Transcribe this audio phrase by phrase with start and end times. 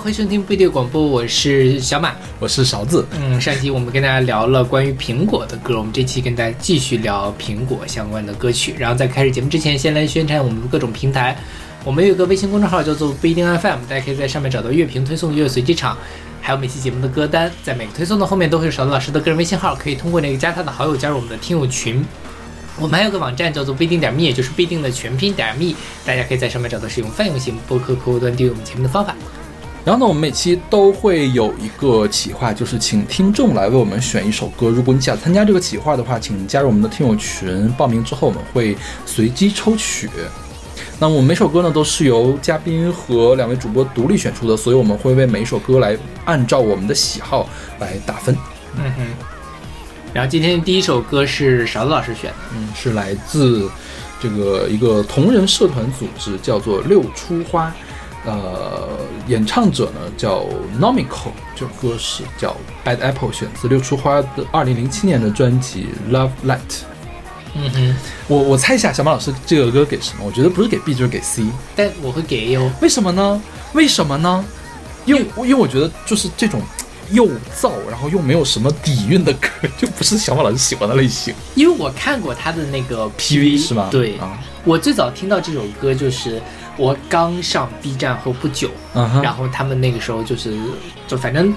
[0.00, 3.06] 欢迎收听不一定广播，我是小马，我是勺子。
[3.12, 8.74] 嗯，上期我们跟大家聊了关于苹果的歌，我们这期跟大家继续聊苹果相关的歌曲。
[8.78, 11.36] 然后在开始节目之前，先来宣传我们的各种平台。
[11.84, 15.98] 我们有一个微信公众号叫做不一定 FM，大家可以在上面找到乐评推送、乐随机场，
[16.40, 17.52] 还有每期节目的歌单。
[17.62, 22.02] 在每个推送的后面都会有勺子老师的个人微信号，可以通过那个加他的好友加入我们的听友群。
[22.78, 25.74] 我们还有个网站叫做不一定点 me，也就是不一定的全拼点 me，
[26.06, 29.14] 大家可以在上面找到使用泛用型播客客户端订阅我们节目的方法。
[29.84, 34.68] 然后呢，我们每期都会有一个企划，就是请听众来为我们选一首歌。
[34.68, 40.08] 如果你想参加这个企划的话，请加入我们的听友群，报名之后我们会随机抽取。
[40.98, 48.36] 那我们每首歌呢都是由嘉宾和两位主播独立选出的，所以我们会为每一首歌来按照我们的喜好来打分。
[48.76, 49.06] 嗯哼。
[50.12, 53.70] 然后今天第一首歌是勺子老师选的，嗯，是来自
[54.20, 57.72] 这个一个同人社团组织，叫做六出花，
[58.24, 58.88] 呃，
[59.28, 60.44] 演唱者呢叫
[60.78, 66.58] Nomical，这首歌是叫 Bad Apple，选自六出花的二零零七年的专辑 Love Light。
[67.54, 67.96] 嗯哼，
[68.28, 70.24] 我我猜一下，小马老师这个歌给什么？
[70.24, 72.70] 我觉得不是给 B 就是给 C，但我会给 A 哦。
[72.80, 73.42] 为什么呢？
[73.72, 74.44] 为什么呢？
[75.04, 76.60] 因为因为我觉得就是这种。
[77.12, 77.26] 又
[77.60, 81.34] 燥，然后又没有什么底蕴的歌，就不是小马老师喜欢的类型。
[81.56, 83.88] 因为我看过他的那个 PV，是吗？
[83.90, 86.40] 对，啊我最早听到这首歌就是
[86.80, 88.70] 我刚上 B 站后不久，
[89.22, 90.58] 然后他们那个时候就是
[91.06, 91.54] 就反正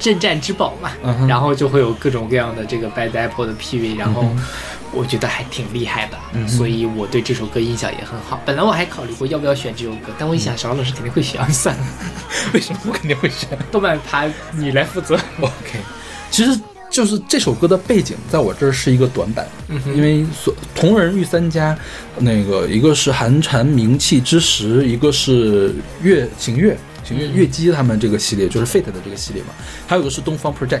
[0.00, 0.90] 镇站之宝嘛，
[1.28, 4.24] 然后就会有各种各样的这个 Bad Apple 的 PV，然后。
[4.90, 8.40] 我觉得还挺厉害的，所以我对这首歌印象也很好。
[8.46, 11.84] 本来我还考虑过要不要选这首歌，但我一想，小老师肯定会选， 算了。
[12.54, 13.50] 为什么我肯定会选？
[13.70, 15.14] 动漫趴你来负责。
[15.42, 15.78] OK，
[16.30, 16.58] 其实
[16.98, 19.46] 就是这首歌的背景，在我这儿是一个短板，
[19.94, 21.78] 因为所同人御三家，
[22.18, 25.72] 那个一个是寒蝉鸣泣之时，一个是
[26.02, 29.50] 月晴月晴月月姬他们这个系列，就是 Fate 的这个系列嘛，
[29.86, 30.80] 还有一个是东方 Project，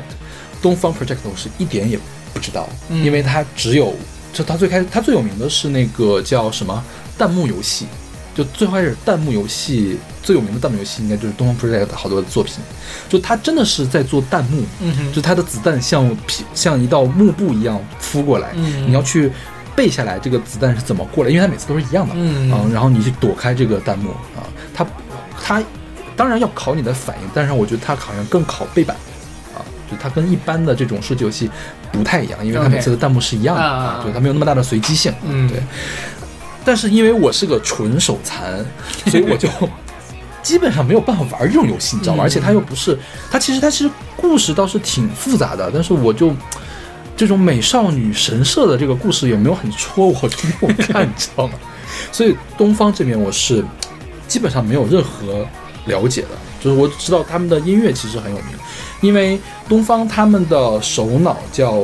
[0.60, 1.96] 东方 Project 我是一点也。
[2.34, 3.94] 不知道，因为它只有，
[4.32, 6.84] 就它最开始，它最有名的是那个叫什么
[7.16, 7.86] 弹幕游戏，
[8.38, 12.54] 就最开始弹幕游戏最有名的弹幕游戏应该就是东方 Project 好多的作品，
[13.08, 14.62] 就它真的是在做弹幕，
[15.12, 16.16] 就它的子弹像
[16.54, 19.32] 像一道幕布一样敷过来，你要去
[19.74, 24.86] 背下来这个子弹是怎么过来，因为它每次都是一样的，嗯，然后你去躲开这个弹幕啊，它
[25.42, 25.60] 它
[26.16, 28.96] 当然要考你的反应，但是我觉得它好像更考背板。
[29.90, 31.50] 就它跟一般的这种射击游戏
[31.90, 35.10] 不太一样，因为它每次的弹幕是一样的啊，就它没有那么大的随机性。
[35.24, 35.62] 嗯，对。
[36.68, 38.62] 但是因为我是个纯手残，
[39.06, 39.48] 所以我就
[40.44, 42.22] 基本上没有办法玩这种游戏，你知道吗？
[42.22, 42.98] 而且它又不是，
[43.30, 46.30] 它其实它其实故事倒是挺复杂的，但是我就
[47.16, 51.54] 这种美少女神社的这个故事有没有很戳我，就没有看，你知道吗？
[52.12, 53.64] 所以东方这边我是
[54.26, 55.46] 基本上没有任何
[55.86, 56.28] 了解的，
[56.60, 58.48] 就是我知道他们的音乐其实很有名。
[59.00, 61.82] 因为东方他们的首脑叫，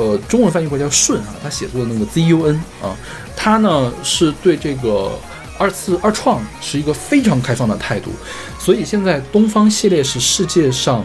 [0.00, 2.96] 呃，中文翻译过来叫顺啊，他写作的那个 Z U N 啊，
[3.36, 5.12] 他呢是对这个
[5.58, 8.10] 二次二创是一个非常开放的态度，
[8.58, 11.04] 所以现在东方系列是世界上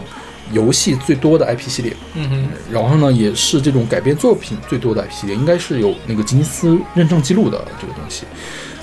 [0.50, 8.24] 游戏最多的 IP 系列，嗯哼，然后呢也是这种改编作品最多的 IP 系列，应该是有那个吉尼斯认证记录的这个东西，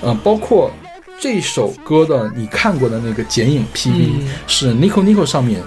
[0.02, 0.72] 呃，包括
[1.20, 5.64] 这首歌的你看过的那个剪影 PV 是 Nico Nico 上面。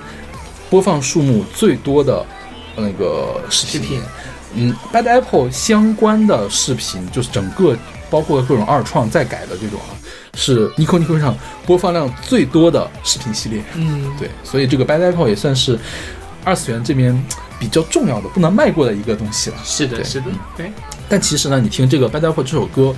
[0.68, 2.26] 播放数目最多的
[2.76, 4.02] 那个视频，
[4.56, 7.76] 嗯，Bad Apple 相关的视频，就是整个
[8.10, 9.92] 包括各种二创再改的这种啊，
[10.34, 11.36] 是 Nico Nico 上
[11.66, 13.62] 播放量最多的视频系列。
[13.74, 15.78] 嗯，对，所以这个 Bad Apple 也算是
[16.42, 17.16] 二次元这边
[17.58, 19.56] 比较重要的、不能迈过的一个东西了。
[19.64, 20.26] 是的，是的，
[20.56, 20.72] 对。
[21.08, 22.94] 但其实呢，你听这个 Bad Apple 这首歌，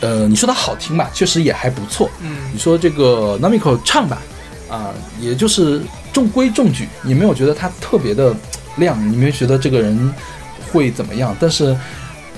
[0.00, 2.10] 呃，你说它好听吧，确实也还不错。
[2.20, 4.20] 嗯，你说这个 Namiko 唱吧，
[4.68, 4.90] 啊，
[5.20, 5.80] 也就是。
[6.12, 8.36] 中规中矩，你没有觉得他特别的
[8.76, 10.14] 亮，你没有觉得这个人
[10.72, 11.36] 会怎么样？
[11.38, 11.76] 但是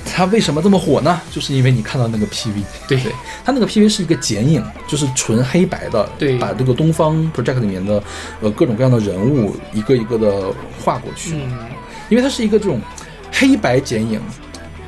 [0.05, 1.21] 它为什么这么火呢？
[1.31, 3.13] 就是因为你看到那个 PV，对对
[3.45, 8.03] 它那个 PV 是一个剪影，就是纯黑白的，对，把这个东方 Project 里面的
[8.41, 11.57] 呃各种各样的人物一个一个的画过去，嗯，
[12.11, 12.81] 因为它是一个这种
[13.33, 14.21] 黑白剪影，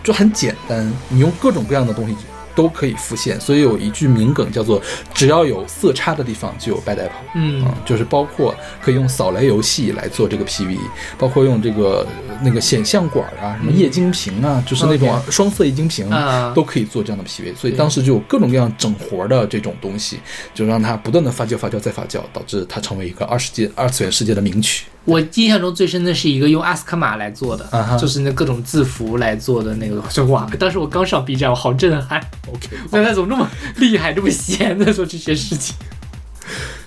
[0.03, 2.17] 就很简单，你用各种各样的东西。
[2.57, 4.83] 都可以复现，所以有一句名梗叫做
[5.15, 10.79] “只要有色差的地方就有 bad apple”，嗯，就是包括可以用扫雷游戏来做这个 PV，
[11.19, 12.05] 包括用这个
[12.43, 16.11] 那个显像管啊，什么液晶屏啊，就是那种双色液晶屏
[16.55, 20.19] 都可以做这样的 PV，所以当时就有各种各样整活的这种东西，
[20.55, 24.87] 就让它不断的发酵、发酵再发酵，导致它成为一个二世界、二次元世界的名曲。
[25.07, 27.67] 我印象中最深的是一个用阿斯卡玛来做的，
[27.99, 30.47] 就是那各种字符来做的那个，就哇！
[30.59, 32.21] 当时我刚上 B 站，我好震撼。
[32.53, 35.75] OK， 那他怎么那么厉害，这么闲在做这些事情？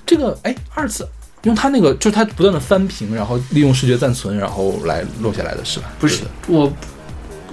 [0.05, 1.07] 这个哎，二次
[1.43, 5.89] 用他那个就是他不断的翻屏，然后利用视觉暂存，然后来录下来的是吧？
[5.97, 6.71] 不是我，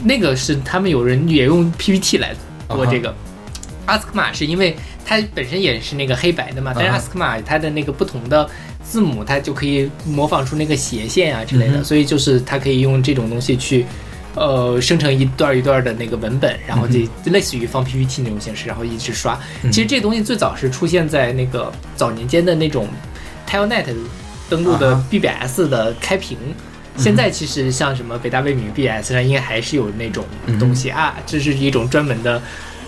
[0.02, 2.34] 那个是他们有人也用 PPT 来
[2.68, 3.14] 做这个。
[3.86, 8.48] 阿斯克玛是因为它本身也是那个黑白的嘛，但是阿斯克玛它的那个不同的
[8.88, 13.84] 字母，它就可以模仿出那个斜线啊之类的，所以就是它可以用这种东西去。
[14.38, 17.00] 呃，生成一段一段的那个文本，然后就
[17.32, 19.40] 类似于放 PPT 那种形式，然后一直刷。
[19.72, 22.86] 其实这东西最早是出现在那个早年间的那种
[23.48, 23.86] Telnet
[24.50, 26.36] 登录的 BBS 的开屏。
[26.98, 30.22] 现在其实像什么北大、未名 BBS 上应该还是有那种
[30.60, 32.42] 东西啊，这是一种专门的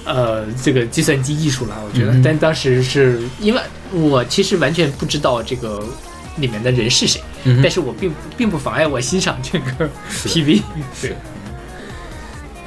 [0.05, 2.15] 呃这个计算机艺术了，我觉得。
[2.23, 3.61] 但当时是因为
[3.93, 5.85] 我其实完全不知道这个
[6.37, 7.21] 里面的人是谁，
[7.63, 9.89] 但是我并并不妨碍我欣赏这个
[10.25, 10.63] PV。
[11.01, 11.17] 对。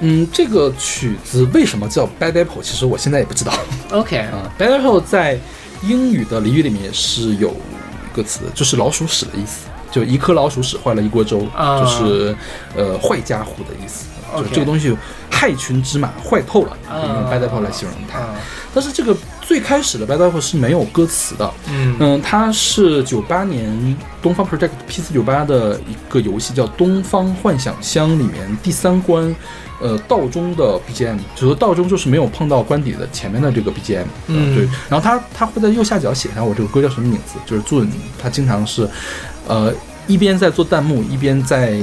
[0.03, 2.63] 嗯，这个曲子为什么叫 Bad Apple？
[2.63, 3.53] 其实我现在也不知道。
[3.91, 5.39] OK 啊，Bad Apple 在
[5.83, 12.35] 英语的俚语里面是有一个词，就是老鼠屎的意思，就一颗老鼠屎坏了一锅粥，就是
[12.75, 14.07] 呃坏家伙的意思。
[14.37, 14.95] 就这个东西
[15.29, 18.19] 害群之马，坏透了，用 Bad Apple 来形容它。
[18.73, 21.51] 但是这个最开始的 Bad Apple 是没有歌词的。
[21.69, 29.35] 嗯嗯，它是九八年东方 Project P 四九八的一个游戏，叫《东方幻想乡》里面第三关。
[29.83, 34.69] 呃，道中的 BGM，就是说道中就是没有碰到关底的前面的这个 BGM，嗯，对。
[34.87, 37.89] 然后他他会在右下角写上我这个歌叫什么名字，就是 June，
[38.21, 38.87] 他经常是，
[39.47, 39.73] 呃，
[40.05, 41.79] 一边在做弹幕，一边在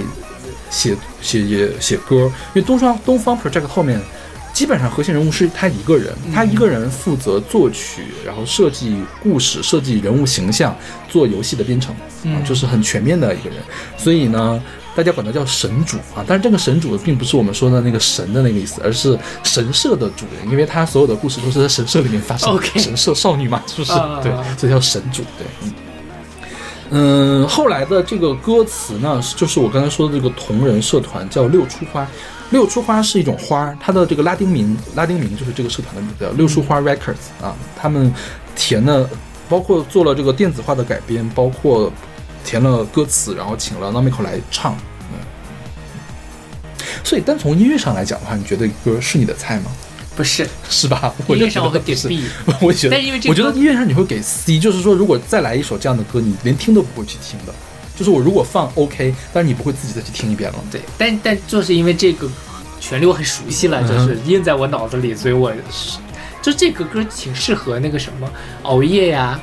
[0.70, 2.16] 写写写歌。
[2.16, 4.00] 因为东方东方 Project 后面
[4.52, 10.76] 基本上核心人物是他一个人，他一个人负责作曲，然后设计故事、设计人物形象、
[11.08, 11.94] 做游戏的编程，
[12.24, 13.58] 嗯，就是很全面的一个人。
[13.96, 14.62] 所以呢。
[14.96, 22.60] 大家管他叫神主啊，但是这个神主并不是我们说的那个神的那个意思，而是神社的主人，因为他所有的故事都是在神社里面发生。
[22.74, 23.92] 神社少女嘛，是不是？
[24.24, 25.22] 对，所以叫神主。
[25.38, 25.72] 对，嗯
[26.90, 27.46] 嗯。
[27.48, 32.06] 后来的这个歌词呢，就是我刚才说的这个同人社团叫六出花，
[32.50, 37.54] 六出花是一种花，它的这个拉丁名拉丁名就是这个社团的名字，六出花 Records 啊。
[37.76, 38.12] 他们
[38.54, 39.08] 填了，
[39.48, 41.92] 包括做了这个电子化的改编，包括。
[42.44, 44.74] 填了歌词，然后请了 Namiko 来唱，
[45.12, 45.18] 嗯，
[47.04, 49.70] 所以单从音乐上来讲的话，你觉得歌是你的菜吗？
[50.18, 51.14] 不是，是吧？
[51.28, 52.24] 音乐上我会给 B，
[52.60, 57.54] 我觉得，但因为 我觉得音乐上你会给 C，就是说如果再来一首这样的歌，你连听都不会去听的。
[57.94, 60.58] 就是我如果放 OK，但是你不会自己再去听一遍了。
[60.72, 62.28] 对，但但就是因为这个
[62.80, 65.98] 旋律我很熟悉了，就是印在我脑子里，所以我是
[66.42, 68.28] 就这个歌挺适合那个什么
[68.64, 69.40] 熬夜呀。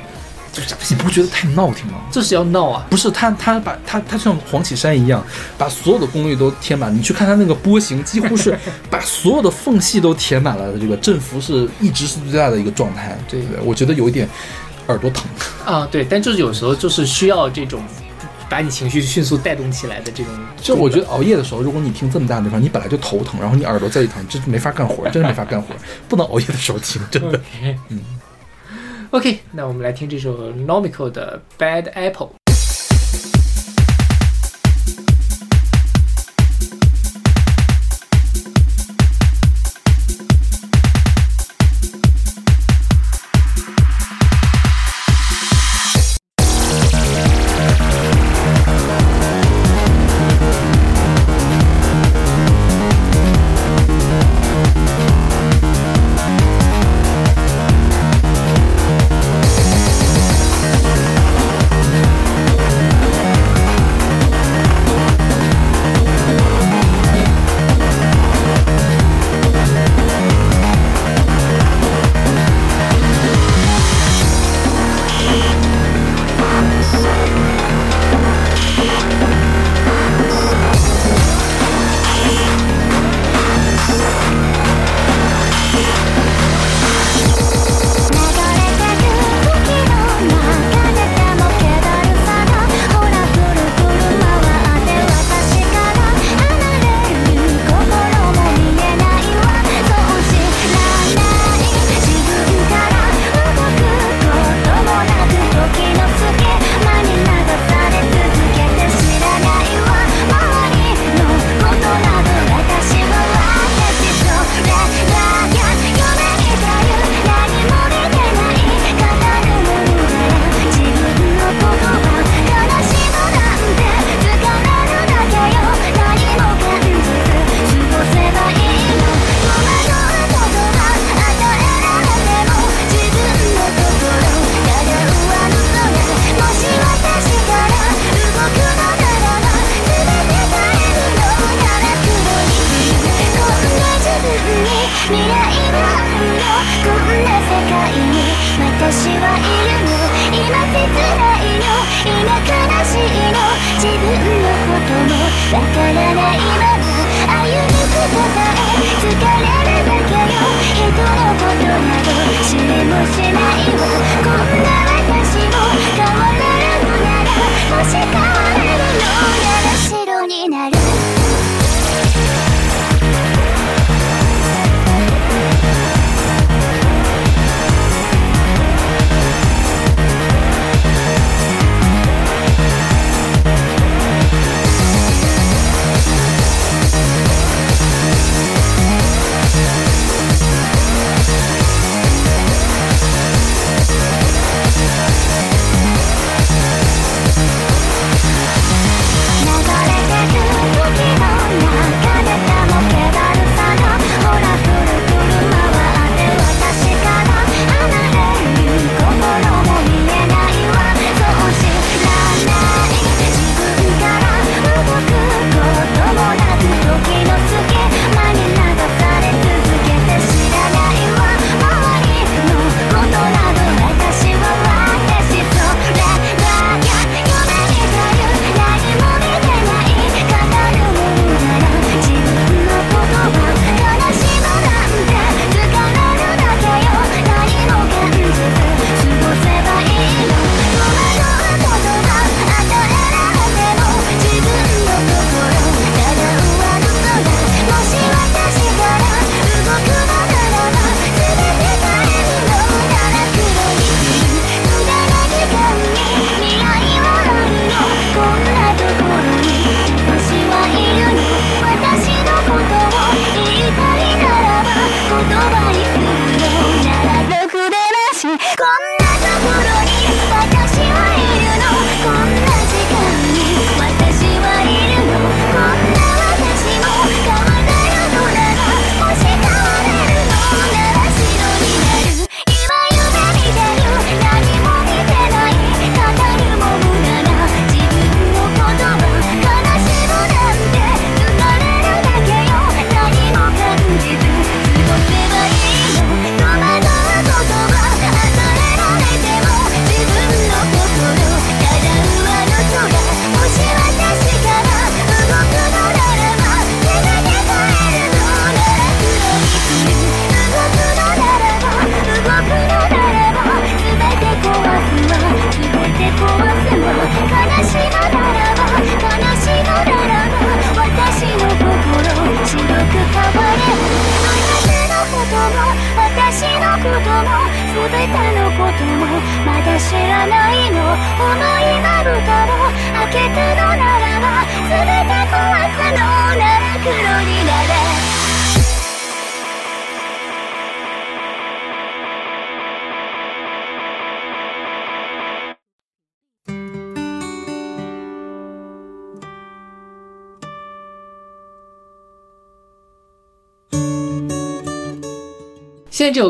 [0.88, 1.94] 你不觉得太闹挺吗？
[2.10, 2.86] 这是要闹啊！
[2.88, 5.24] 不是他，他把他他像黄绮珊一样，
[5.58, 6.94] 把所有的功率都填满。
[6.94, 8.58] 你去看他那个波形，几乎是
[8.90, 10.78] 把所有的缝隙都填满了的。
[10.78, 13.18] 这个振幅是一直是最大的一个状态。
[13.28, 14.28] 对对，我觉得有一点
[14.88, 15.24] 耳朵疼
[15.64, 15.86] 啊。
[15.90, 17.82] 对，但就是有时候就是需要这种
[18.48, 20.32] 把你情绪迅速带动起来的这种。
[20.60, 25.74] 就我觉得熬夜的时候，如果你听这么大的地方，你本来就头疼，然后你耳朵再一疼，真是没法干活，真是没法干活，
[26.08, 27.40] 不能熬夜的时候听，真的。
[27.88, 28.00] 嗯。
[29.11, 32.29] OK，那我们来听这首 Nomico 的 Bad Apple。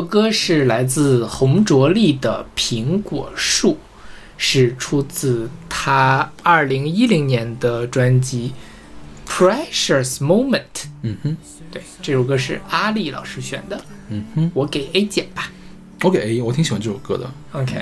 [0.07, 3.73] 歌是来自洪卓立的《苹果树》，
[4.37, 8.53] 是出自他二零一零年的专辑
[9.29, 10.61] 《Precious Moment》。
[11.03, 11.37] 嗯哼，
[11.71, 13.79] 对，这首歌是阿丽老师选的。
[14.09, 15.51] 嗯哼，我给 A 减吧。
[16.03, 17.29] 我给 A，我挺喜欢这首歌的。
[17.51, 17.73] OK，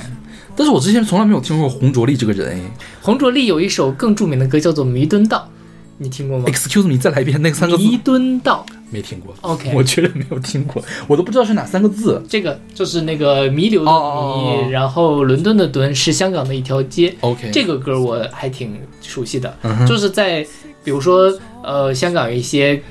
[0.56, 2.58] 但是我之前从来没有听过洪卓立这个人。
[2.58, 5.50] 哎洪卓立有一首更著名的歌叫做《弥敦道》，
[5.98, 7.84] 你听过吗？，Excuse me，再来一遍那三个字。
[7.84, 9.34] 弥敦道，没听过。
[9.42, 12.22] OK 我确实没有听过，我都不知道是哪三个字。
[12.28, 17.16] 这个就是那个弥留的弥，哦哦哦然后伦敦的敦是香港的一条街。
[17.22, 20.46] OK，这个歌我还挺熟悉的，嗯就是在
[20.84, 21.34] 比如说
[21.64, 22.82] 呃香港有一些，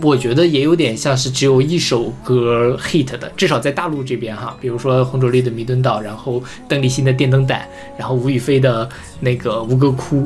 [0.00, 7.62] 我觉得也有点像是只有一首歌 hit 的，至少在大陆这边哈，比如说洪卓立的《弥敦道》，然后邓丽欣的《电灯胆》，
[7.98, 10.18] 然后吴雨霏的那个《吴哥窟》，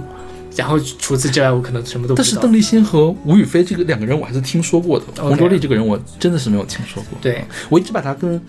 [0.58, 2.36] 然后除此之外我可能什么都不知道。
[2.36, 7.18] 但是邓丽欣和吴雨霏这个两个人我还是听说过的洪卓立这个人我真的是没有听说过。
[7.22, 8.40] 对，我一直把他跟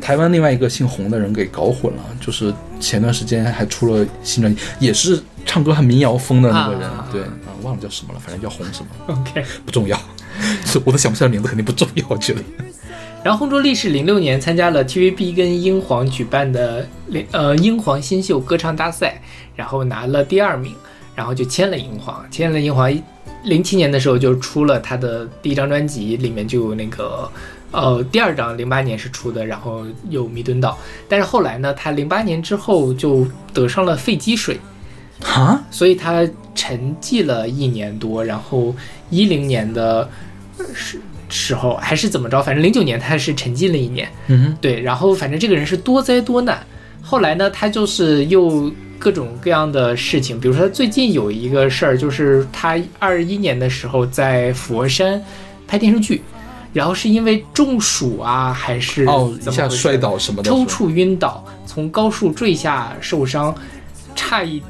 [0.00, 7.28] 台湾另外一个姓洪的人给搞混了，就是前段时间还出了新专辑，也是唱歌很民谣风的那个人，啊对啊，
[7.62, 9.44] 忘了叫什么了，反正叫洪什么， OK。
[9.64, 9.98] 不重要，
[10.64, 12.40] 是我都想不起来名字，肯定不重要，我觉得。
[13.22, 16.86] 然后洪卓立是零六年参加了 TVB 跟英皇举办的
[17.30, 19.22] 呃英皇新秀歌唱大赛，
[19.56, 20.74] 然后拿了第二名，
[21.14, 22.92] 然后就签了英皇，签了英皇。
[23.44, 27.30] 零七年的时候就出了他的第一张专辑，里面就有那个
[27.72, 30.78] 呃第二张零八年是出的，然后有弥敦道。
[31.10, 34.58] 但是后来呢，他零八年之后就得上了肺积水，
[35.20, 38.74] 哈，所以他沉寂了一年多，然后
[39.10, 40.08] 一零年的
[40.74, 46.64] 时时候还是怎么着，反正零九年他是沉寂了一年，嗯对，然后反正这个人是多灾多难。
[47.02, 55.22] 后来呢，他就是又各种各样的事情，比如说他最近有一个事儿，就是他二一年的时候在佛山
[55.66, 56.22] 拍电视剧，
[56.72, 63.54] 然后是因为中暑啊，还是，哦，一下摔倒什么的，抽搐晕倒，从高处坠下受伤，
[64.14, 64.62] 差一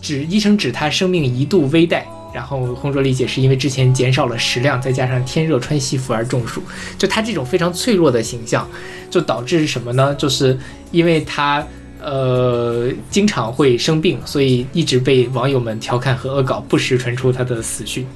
[0.00, 2.02] 指医生指他生命一度危殆。
[2.34, 6.62] 然后洪卓立解释，因为之前减少了食量，再加上天热穿西服而中暑。
[6.96, 8.66] 就他这种非常脆弱的形象，
[9.10, 10.14] 就导致什么呢？
[10.14, 10.58] 就是
[10.92, 11.62] 因为他
[12.02, 18.06] 呃经常会生病，所以一直被网友们调侃和恶搞，不时传出他的死讯。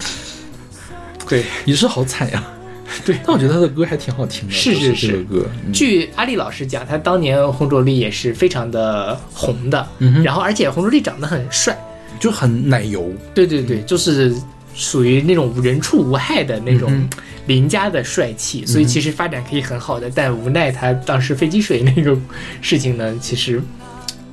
[1.29, 2.45] 对，也是好惨呀。
[3.05, 3.19] 对。
[3.25, 5.23] 但我觉得他的歌还挺好听的，是是是。
[5.25, 5.73] 歌，嗯。
[5.73, 10.23] 据阿丽老师讲，他当年洪卓立也是非常的红的，嗯哼。
[10.23, 11.77] 然后而且洪卓立长得很帅，
[12.21, 14.35] 就很奶油，对对对，就是
[14.77, 17.09] 属于那种人畜无害的那种嗯
[17.47, 22.17] 邻家的帅气，所以其实发展可以很好的，但无奈他当时飞机水那个
[22.61, 23.61] 事情呢， 其实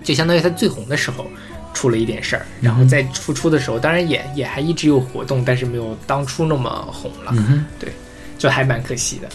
[0.04, 1.26] 就相当于他最红的时候。
[1.76, 7.66] 出了一点事儿，然后在复出的时候，当然也也还一直有活动，但是没有当初那么红了，嗯哼。
[8.38, 9.28] 就还蛮可惜的。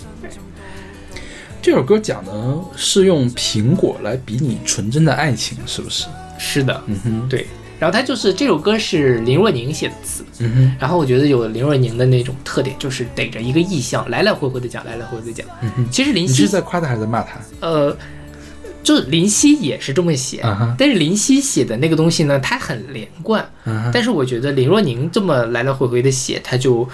[1.61, 2.33] 这首歌讲的
[2.77, 6.07] 是用苹果来比拟纯真的爱情，是不是？
[6.39, 7.45] 是的，嗯哼，对。
[7.79, 10.25] 然后他就是这首歌是林若宁写的词，
[10.79, 15.47] 然后我觉得有林若宁的那种特点，就是逮着一个意象，来来回回的讲，来来回回的讲。
[15.91, 17.39] 其实林夕你是在夸他还是在骂他？
[17.61, 17.97] 呃，
[18.83, 23.41] 就是林夕也是这么写，啊，但是林夕写的那个东西呢，它很连贯。
[23.65, 26.89] 啊，但是我觉得林若宁这么来来回回的写，他就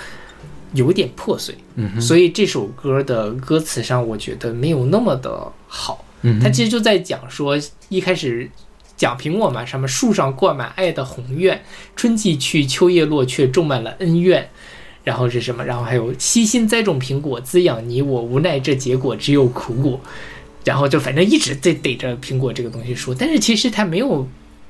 [0.75, 1.55] 有点破碎。
[2.01, 6.05] 所以这首歌的歌词上，我觉得没有那么的好。
[6.23, 8.49] 嗯哼，它其实就在讲说，一开始
[8.97, 11.63] 讲苹果嘛，什么树上挂满爱的宏愿，
[11.97, 14.49] 春季去，秋叶落，却种满了恩怨。
[15.03, 15.63] 然后是什么？
[15.65, 20.01] 然后还有悉心栽种苹果，滋养你我，无奈这结果只有苦果。
[20.65, 24.27] 然后就反正一直在逮着苹果这个东西说，但是其实它没有，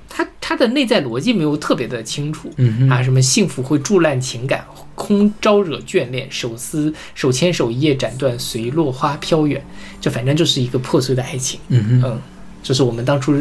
[0.08, 2.50] 它它的内在逻辑没有特别的清楚。
[2.56, 9.64] 嗯，啊，什么幸福会助烂情感，空招惹眷恋，手撕手牵手一夜斩断，随落花飘远，
[10.00, 11.60] 就反正就是一个破碎的爱情。
[11.68, 12.20] 嗯哼，嗯，
[12.60, 13.40] 就是我们当初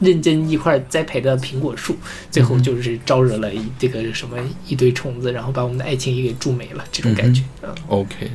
[0.00, 1.96] 认真一块栽培的苹果树，
[2.30, 7.42] 最后就是招惹了一这个什么一堆虫子，然后把我们的爱情也给蛀没了，这种感觉。
[7.62, 8.30] 嗯，OK，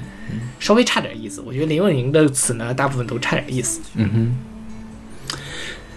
[0.59, 1.41] 稍微差点意思。
[1.41, 3.79] 我觉得林若宁的词呢，大部分都差点意思。
[3.95, 4.37] 嗯哼。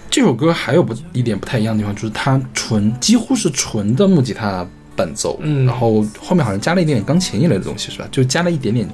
[0.08, 8.08] 这首歌还有不一点不太一样的地方，就是它纯几乎是纯的木吉他伴奏，嗯然后后面好像加了一点点钢琴一类的东西，是吧？
[8.10, 8.88] 就加了一点点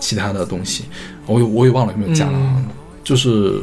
[0.00, 0.86] 其他的东西，
[1.26, 2.64] 我也我也忘了有没有加了
[3.04, 3.60] 就是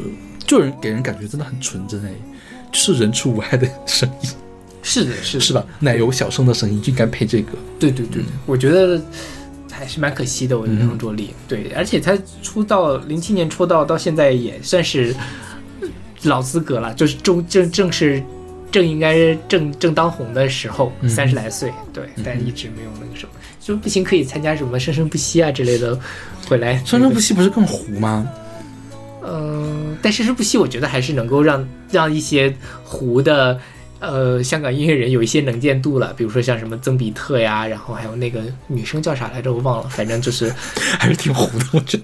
[0.47, 2.30] 就人给人感觉真的很纯真哎，就
[2.71, 4.29] 是人畜无害的声音，
[4.81, 5.65] 是的，是的，是吧？
[5.79, 7.51] 奶油小生的声音就应该配这个。
[7.79, 9.01] 对对对，我觉得
[9.71, 10.57] 还是蛮可惜的。
[10.57, 15.15] 我觉得嗯洪卓立，对，而且他出道零七年出道到现在也算是
[16.23, 18.23] 老资格了，就是正正正是
[18.71, 25.99] 正应该正正当红的时候，嗯三十来岁，对，但一直没有那个什么，就不行可以参加什么生生不息啊之类的，
[26.47, 28.27] 回来生生不息不是更糊吗？
[29.23, 33.59] 嗯，但是这部戏，我觉得还是能够让让一些糊的
[33.99, 40.49] 呃香港音乐人有一些能见度了，比如说像什么曾比特呀，然后还有那个女生叫啥来着，我忘了，反正就是
[40.97, 42.03] 还是挺糊的，我觉得。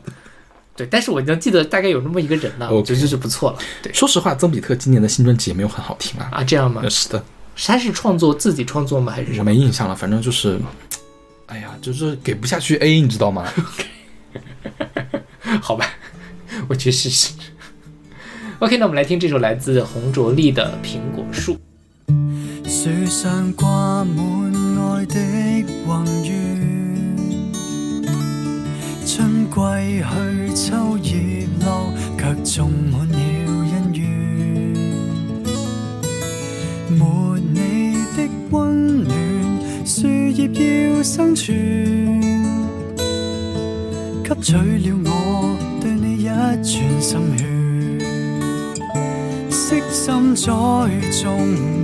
[0.76, 3.58] 对，但是我能记得大概有那么一个人呢，我觉得就是不错了。
[3.82, 6.30] 对说实话，曾比特今年的新专辑也没有很好听啊。
[6.32, 6.88] 啊，这样吗？
[6.88, 7.24] 是的，
[7.58, 9.12] 他是创作自己创作吗？
[9.12, 9.52] 还是什我么？
[9.52, 10.60] 没印象了，反正就是，
[11.48, 13.52] 哎呀，就是给不下去 A，你知道吗？
[15.60, 15.90] 好吧，
[16.70, 17.34] 我去试试。
[18.60, 21.54] OK，那我们来听这首来自洪卓立的《苹果树》。
[22.68, 25.16] 树上挂滿愛的
[25.86, 26.28] 宏願，
[29.06, 29.56] 春季
[30.02, 34.02] 去，秋葉落，卻種滿了恩怨。
[36.98, 37.02] 沒
[37.54, 39.10] 你的温暖，
[39.86, 40.50] 樹葉
[40.96, 41.56] 要生存，
[44.24, 45.57] 吸取了我
[46.38, 47.44] 一串心血。
[49.50, 50.46] 悉心栽
[51.22, 51.26] 种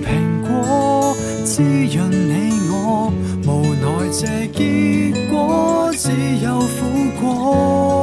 [0.04, 0.06] 苹
[0.44, 2.32] 果，滋润你
[2.70, 3.12] 我，
[3.48, 4.22] 无奈这
[4.54, 6.10] 结果只
[6.44, 6.70] 有苦
[7.20, 8.03] 果。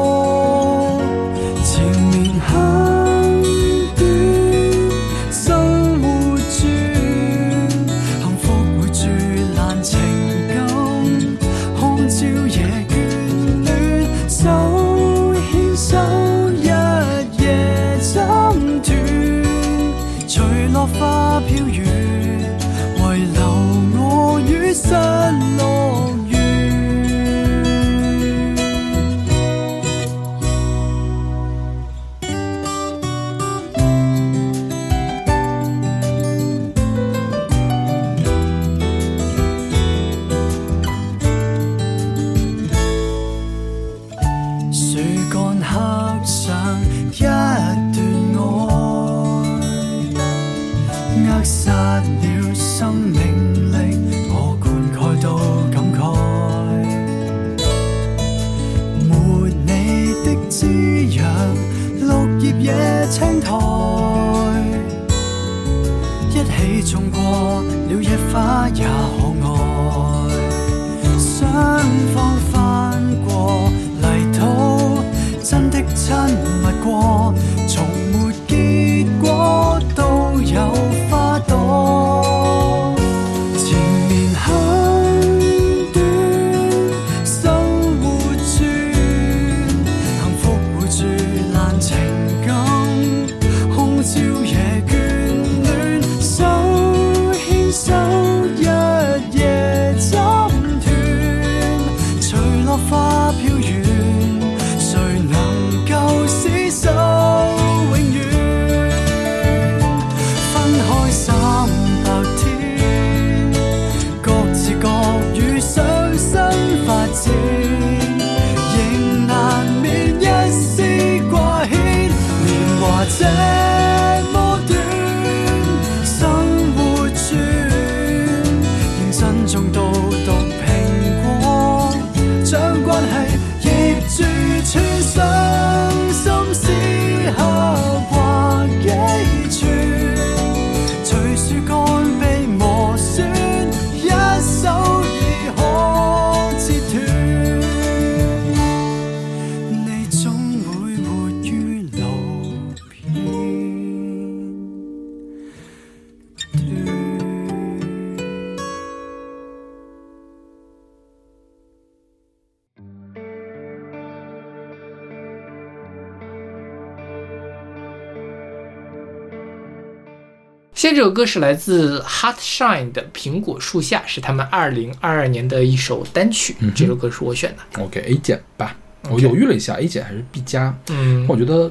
[170.92, 176.56] 这首歌是来自 Hot Shine 的《苹果树下》，是他们二零二二年的一首单曲。
[176.58, 177.80] 嗯这首歌是我选的。
[177.80, 178.76] OK A 减吧，
[179.08, 180.76] 我犹豫了一下，A 减还是 B 加。
[180.88, 181.70] 嗯我觉得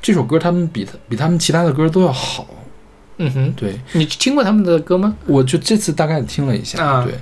[0.00, 2.46] 这首歌他们比他比他们其他的歌都要好。
[3.16, 5.16] 嗯哼，对，你听过他们的歌吗？
[5.26, 7.14] 我就这次大概听了一下，啊对，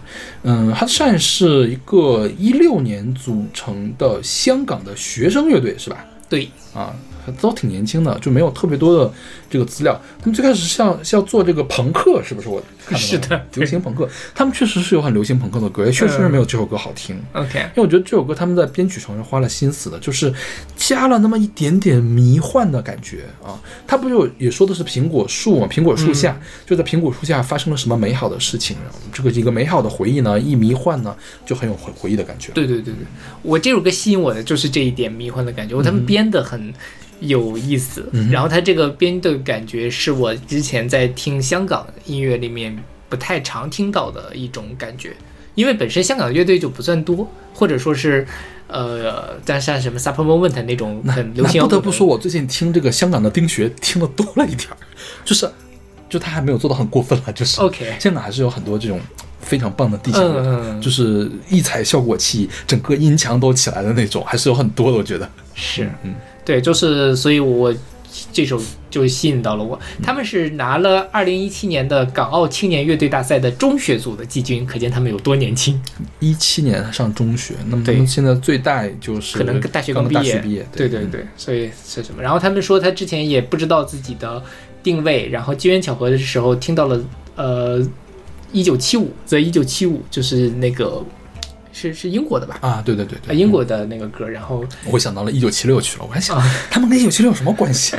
[0.42, 6.04] 嗯，Hot Shine 是一个一六年组成的香港的学生乐队，是吧？
[6.28, 6.94] 对，啊，
[7.32, 9.12] 都挺年轻的，就没有特别多的
[9.48, 10.00] 这个资料。
[10.18, 12.48] 他们最开始是要是要做这个朋克，是不是？
[12.48, 17.20] 我看到是的流行朋克，他们确实是有很流行朋克的歌，也确实是没有这首歌好听。
[17.32, 20.32] OK，因为我觉得这首歌他们在编曲上是花了心思的，就是
[20.76, 23.60] 加了那么一点点迷幻的感觉啊。
[23.86, 28.76] 他不就也说的是苹果树嘛，苹果树下、嗯就在苹果树下发生了什么美好的事情，
[29.12, 31.14] 这个一个美好的回忆呢，一迷幻呢，
[31.44, 32.52] 就很有回回忆的感觉。
[32.52, 33.04] 对对对对，
[33.42, 36.72] 我这首歌吸引我的就是这一点迷幻的感觉，我他们编的很
[37.20, 42.76] 有意思，嗯然后他这个编的感觉是我之前在听香港音乐里面
[43.08, 45.12] 不太常听到的一种感觉，
[45.54, 48.26] 因为本身香港的乐队就不算多，或者说是
[48.68, 54.76] 呃，像像什么 Supper Moment 那种很流行不得不说，我最近听这个香港的丁学听的多了一点儿，
[55.24, 55.50] 就是
[56.08, 57.60] 就他还没有做到很过分了，就是。
[57.60, 59.00] OK 香港还是有很多这种
[59.40, 60.80] 非常棒的地形乐队，嗯嗯。
[60.80, 65.28] 就是异彩效果器，整个音墙都起来的那种，还是有很多的，我觉得。
[65.54, 66.14] 是，嗯，
[66.50, 67.72] 对，就是所以我
[68.32, 68.60] 这首
[68.90, 69.76] 就吸引到了我。
[69.76, 75.80] 嗯他们是拿了二零一七年的港澳青年乐队大赛的中学组的季军，可见他们有多年轻。
[76.18, 82.20] 一七年上中学，那么他们现在最大就是可能大学刚刚毕业，毕业，嗯对对对，所以是什么？
[82.20, 84.42] 然后他们说他之前也不知道自己的
[84.82, 87.00] 定位，然后机缘巧合的时候听到了
[87.36, 87.80] 呃
[88.50, 91.00] 一九七五，在一九七五就是那个
[91.80, 92.58] 是是英国的吧？
[92.60, 97.96] 啊，对对对啊，对，英国的那个歌，然后我想到了一九七六去了，我还想、啊他们跟一九七六有什么关系？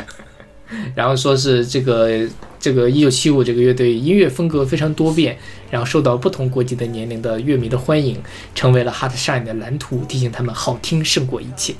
[0.94, 2.26] 然后说是这个
[2.58, 5.36] 这个一九七五这个乐队音乐风格非常多变，
[5.70, 8.18] 然后受到不同国籍的年龄的乐迷的欢迎，
[8.54, 11.74] 成为了 Hot Shine 的蓝图，提醒他们好听胜过一切。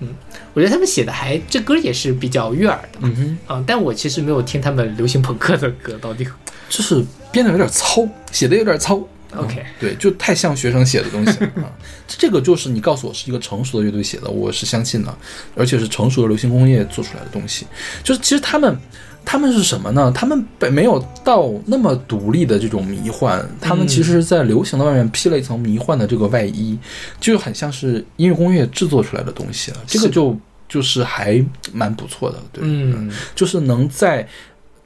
[0.00, 0.08] 嗯，
[0.54, 6.24] 我觉得他们写的还这歌也是比较悦耳的，嗯哼，啊、但我其实没有听他们流行朋克的歌到底。
[6.68, 9.02] 就是编的有点糙，写的有点糙。
[9.36, 11.70] OK 嗯对，就太像学生写的东西了啊。
[12.08, 15.14] 这个就是你告诉我是一个成熟的乐队写的，我是相信的，
[15.54, 17.66] 而且是成熟的流行工业做出来的东西。
[18.02, 18.74] 就是其实他们，
[19.24, 20.10] 他们是什么呢？
[20.14, 26.78] 他们本没有到那么独立的这种迷幻，他们其实是在流行的外面披了一层迷幻的这个外衣，
[27.20, 29.76] 就很像是音乐工业制作出来的东西了。
[29.86, 30.34] 这个就
[30.66, 34.26] 就是还蛮不错的，对，嗯，就是能在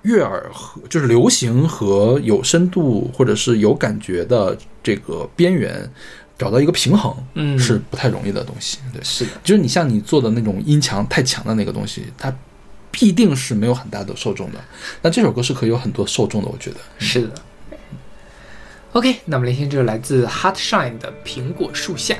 [0.03, 5.89] 悦耳和就是流行和有深度或者是有感觉的这个边缘
[6.37, 8.79] 找到一个平衡，嗯是不太容易的东西。
[8.93, 12.35] 对，是的，就是你像你做的那种音强太强的那个东西，它
[12.91, 14.59] 必定是没有很大的受众的。
[15.01, 16.77] 那这首歌是可以有很多受众的，我觉得。
[16.99, 17.35] 是的。
[18.93, 22.15] OK，那么聆听这首来自 Hot Shine 的《苹果树下》。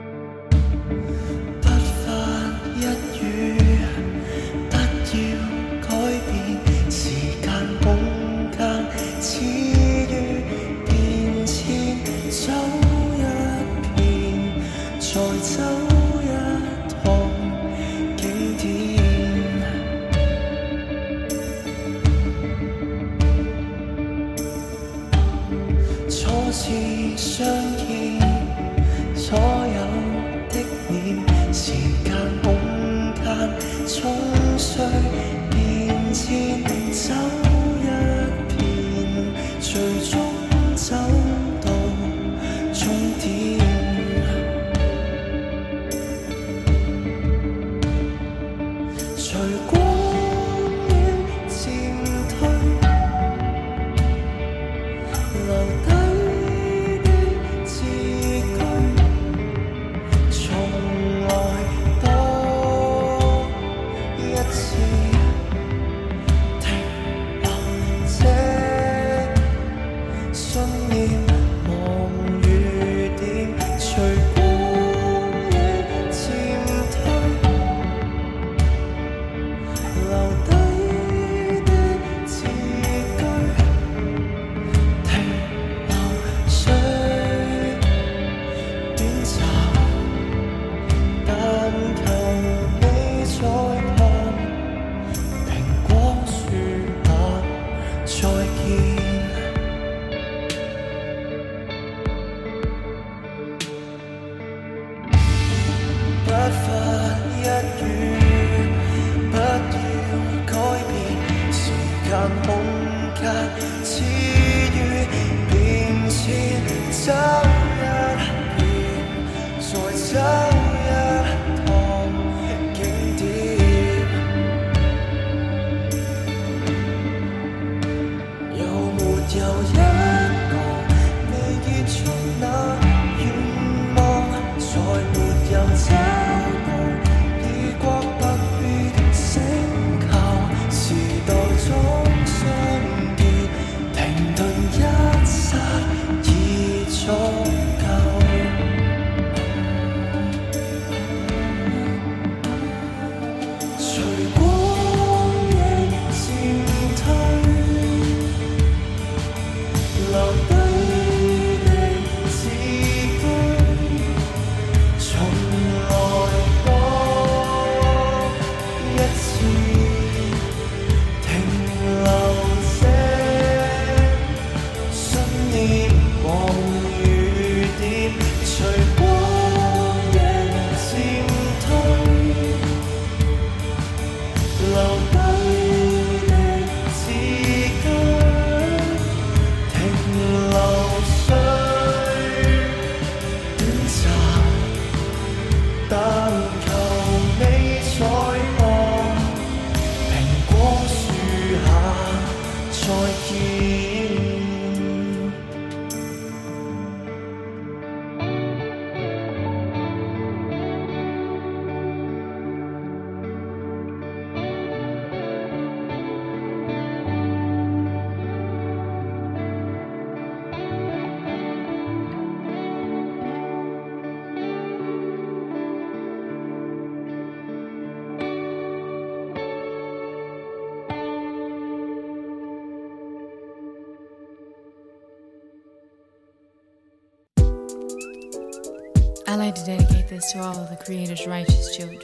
[239.52, 242.00] like to dedicate this to all of the Creator's righteous children.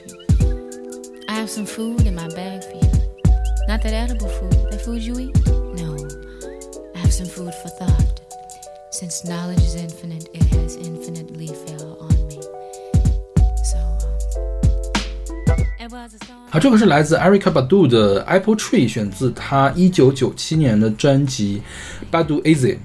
[1.28, 2.90] I have some food in my bag for you.
[3.66, 5.36] Not that edible food, that food you eat.
[5.74, 5.96] No,
[6.94, 8.20] I have some food for thought.
[8.90, 12.40] Since knowledge is infinite, it has infinitely fell on me.
[13.64, 13.78] So,
[15.50, 16.48] um, it was a song.
[16.50, 21.62] 好，这个是来自 Erica Badu 的 Apple Tree，选自她一九九七年的专辑《
[22.14, 22.78] Badu Easy》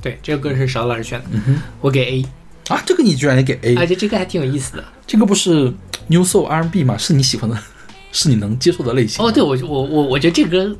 [0.00, 2.24] 对，这个歌是勺老师选的，嗯我给 A，
[2.69, 4.83] 啊，这个你居然也给 A，、而且这个还挺有意思的。
[5.05, 5.73] 这个不是
[6.07, 6.97] New Soul R&B 吗？
[6.97, 7.57] 是你喜欢的，
[8.13, 9.23] 是你能接受的类型。
[9.25, 10.75] 哦，对，我我我我觉得这歌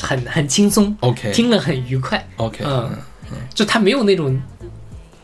[0.00, 2.26] 很很轻松 OK 听了很愉快。
[2.36, 2.90] ，OK，嗯，
[3.52, 4.40] 就它没有那种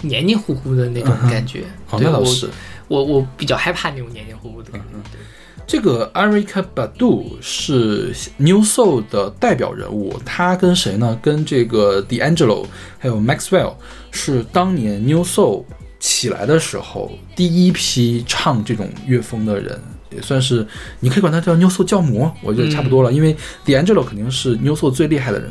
[0.02, 1.64] 黏黏糊糊的那种感觉。
[1.86, 2.50] 好，对我那倒是。
[2.86, 4.86] 我我比较害怕那种黏黏糊糊的感觉。
[5.10, 5.18] 对
[5.66, 11.18] 这个 Erica Badu 是 New Soul 的代表人物，他跟谁呢？
[11.22, 12.66] 跟这个 D'Angelo
[12.98, 13.72] 还有 Maxwell
[14.10, 15.64] 是当年 New Soul
[16.06, 19.80] 起来的时候第一批唱这种乐风的人，
[20.14, 20.66] 也算是
[21.00, 23.10] 你可以管他叫 New Soul 教母，我觉得差不多了。
[23.10, 25.50] 因为 D'Angelo 肯定是 New Soul 最厉害的人。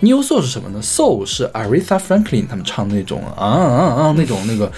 [0.00, 4.72] New Soul 是什么呢？Soul 是 Aretha Franklin 他们唱的那种啊啊啊那种那个，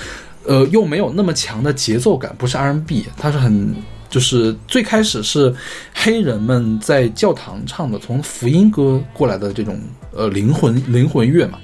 [0.44, 3.74] 呃，又没有那么强的节奏感，不是 R&B，它是很
[4.10, 5.54] 就是最开始是
[5.94, 9.80] 黑人们在教堂唱的，从福音歌过来的这种
[10.12, 11.58] 呃灵魂灵魂乐嘛。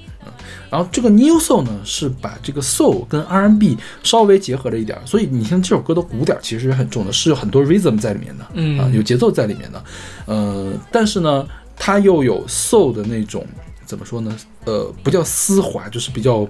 [0.75, 9.85] 嗯然后这个 New Soul 呢是把这个 Soul 跟 R&B 稍微结合了一点儿，所以你听这首歌的鼓点其实是很重的，是有很多 rhythm 在里面的，嗯啊，有节奏在里面的，
[10.27, 13.47] 呃，但是呢，它又有 Soul 的那种
[13.87, 14.37] 怎么说呢？
[14.65, 16.45] 呃，不叫丝滑，就是比较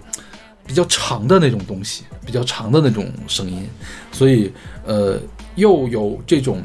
[0.67, 3.69] 比较长的那种东西，比较长的那种声音，
[4.11, 4.51] 所以
[4.87, 5.21] 呃，
[5.57, 6.63] 又有这种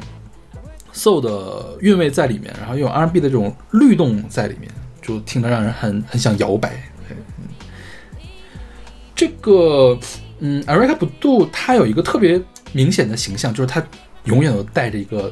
[0.94, 4.70] soul 的韵味在里面，然后又有 R&B 的这种律动在里面，
[5.02, 6.89] 就听得让人很很想摇摆。
[9.20, 9.98] 这个
[10.38, 12.40] 嗯，Erica Badu 他有一个特别
[12.72, 13.86] 明显的形象，就是他
[14.24, 15.30] 永远都戴着一个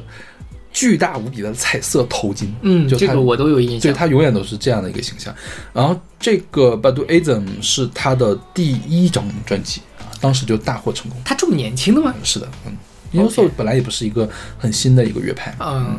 [0.71, 2.49] 巨大无比的彩色头巾。
[2.61, 3.79] 嗯，就她这个我都有印象。
[3.79, 5.33] 对他永远都是这样的一个形象。
[5.73, 11.19] 然后这个 Badu Azam 是他的第一张专辑啊，当时就大获成功。
[11.25, 12.13] 他这么年轻的吗？
[12.23, 12.77] 是的，嗯
[13.13, 15.55] n e w Soul 本来也不是一个很新的一个乐派。
[15.59, 15.97] 嗯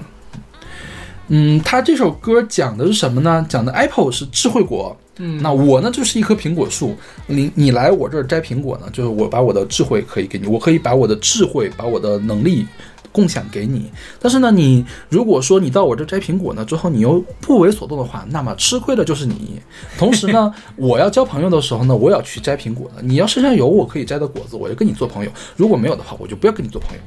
[1.26, 3.44] 嗯，他这首歌讲的是什么呢？
[3.48, 4.96] 讲的 Apple 是智慧果。
[5.22, 12.66] 嗯，那我呢就是一棵苹果树，你你来我这儿摘苹果呢，就是我把我的智慧可以给你，我可以把我的智慧，把我的能力
[13.12, 13.90] 共享给你。
[14.18, 19.60] 但是呢，你如果说你到我这儿摘苹果呢之后，你又不为所动的话，那么吃亏的就是你。
[19.98, 23.02] 同时呢， 我要交朋友的时候呢，我也要去摘苹果的。
[23.02, 27.02] 你要身上有我可以摘的果子，我就跟你做朋友；如果没有的话，我就不要跟你做朋友。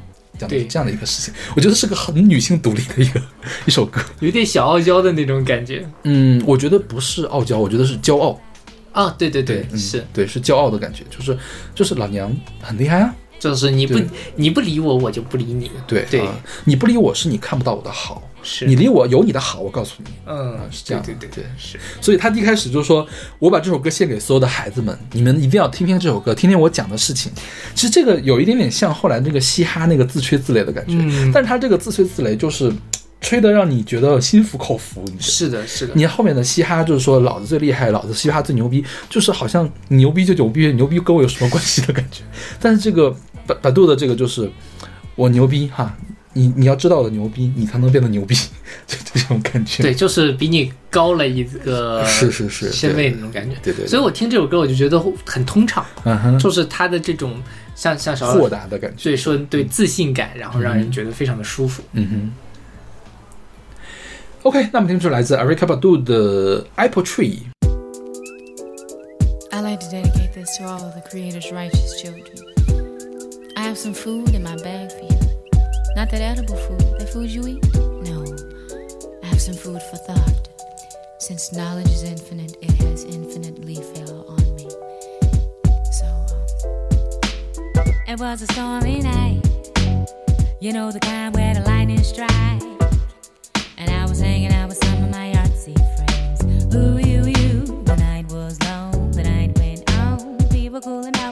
[0.48, 3.22] 这样的对这样的一个事情，我觉得是个很女性独立的一个
[3.66, 4.02] 一首歌。
[4.20, 5.88] 有点小傲娇的那种感觉。
[6.04, 8.40] 嗯，我觉得不是傲娇，我觉得是骄傲。
[8.92, 11.36] 啊，对对对，嗯是，对，是骄傲的感觉，就是
[11.74, 13.16] 就是老娘很厉害啊。
[13.50, 14.00] 就是你不
[14.36, 15.72] 你不理我，我就不理你。
[15.88, 16.34] 对对啊
[16.66, 20.10] 你不理我是你看不到我的好，是你理我有你的好，我告诉你。
[20.26, 21.80] 嗯啊，是这样的对对对是。
[22.02, 23.06] 所以他一开始就说
[23.40, 27.32] ：“我把这首歌献给所有的孩子们，你们一定要听听这首歌，听听我讲的事情。”
[27.76, 32.72] 其实这个有一点点像后来那个嘻哈那个自吹自擂的感觉，嗯但是他这个自吹自擂就是
[33.22, 42.22] 吹得让你觉得心服口服，你知道吗是的，是的，你后面的嘻哈就是说老子最厉害，老子嘻哈最牛逼，就是好像你牛逼就牛逼，牛逼跟我有什么关系的感觉。
[42.60, 44.50] 但是这个百百度的这个就是
[45.16, 45.96] 我牛逼哈，
[46.34, 48.36] 你你要知道我的牛逼，你才能变得牛逼，
[48.88, 49.84] 就这种感觉。
[49.84, 53.56] 对，就是比你高了一个 是是是身位那种感觉。
[53.62, 57.42] 对对对所以我听这首歌，我就觉得很通畅，嗯哼，就是他的这种
[57.76, 59.10] 像像小豁达的感觉。
[59.12, 61.84] 对说对自信感，然后让人觉得非常的舒服。
[61.94, 62.32] 嗯哼。
[64.44, 67.40] OK，那么听出来自 Erica Badu 的 Apple Tree。
[69.52, 72.53] I like to dedicate this to all of the Creator's righteous children.
[73.56, 75.20] I have some food in my bag for you.
[75.96, 77.64] Not that edible food, that food you eat?
[77.76, 78.26] No.
[79.22, 80.50] I have some food for thought.
[81.20, 84.70] Since knowledge is infinite, it has infinitely fell on me.
[85.92, 86.08] So,
[87.80, 89.42] um, it was a stormy night.
[90.60, 92.34] You know the kind where the lightning strikes.
[93.78, 96.76] And I was hanging out with some of my artsy friends.
[96.76, 97.84] Ooh, you, you.
[97.86, 100.34] The night was long, the night went on.
[100.74, 101.23] Were cooling out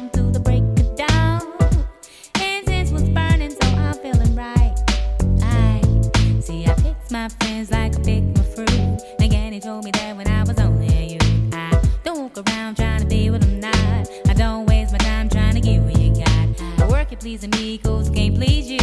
[17.32, 18.80] these amigos can't please you,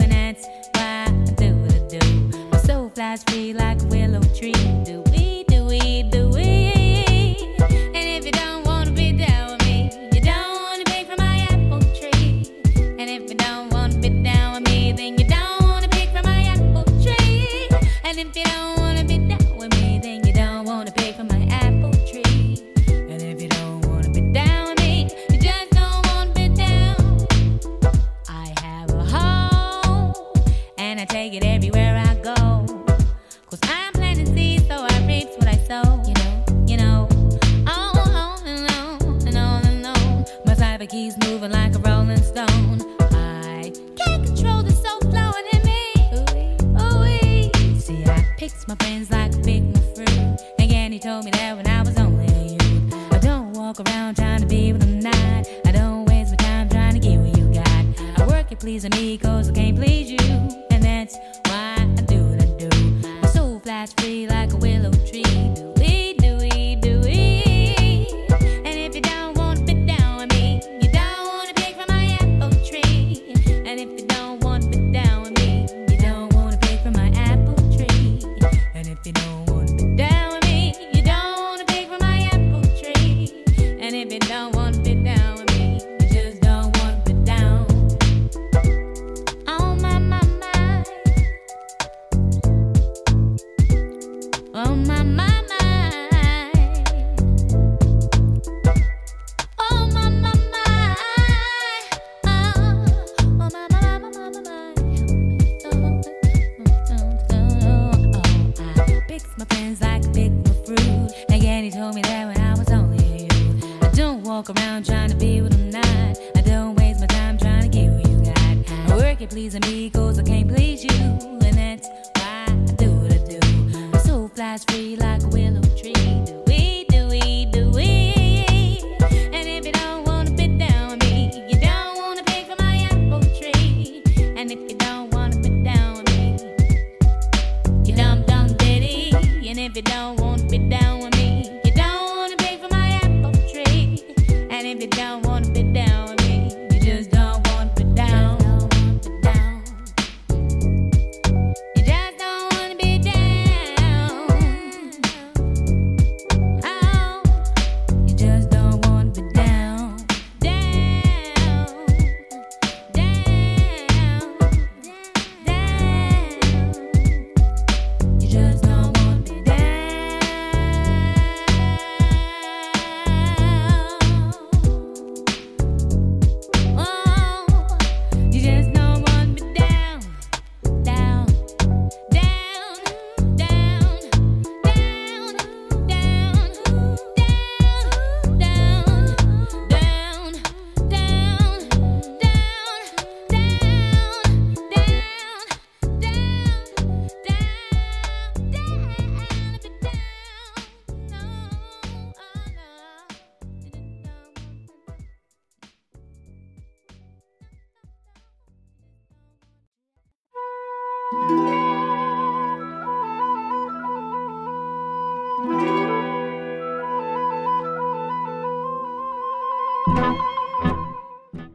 [0.00, 2.48] and that's why I do what I do.
[2.50, 4.69] My soul flies free like a willow tree.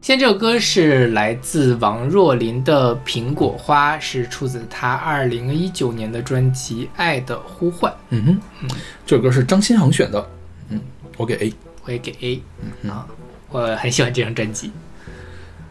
[0.05, 7.91] 现在这首歌是来自王若琳的《苹果花》，是出自她二零一九年的专辑《爱的呼唤》。
[8.11, 8.69] 嗯哼，
[9.03, 10.29] 这首歌是张新航选的，
[10.69, 10.79] 嗯，
[11.17, 11.53] 我给 A
[11.85, 13.07] 我也给 A 啊，
[13.49, 14.69] 我很喜欢这张专辑。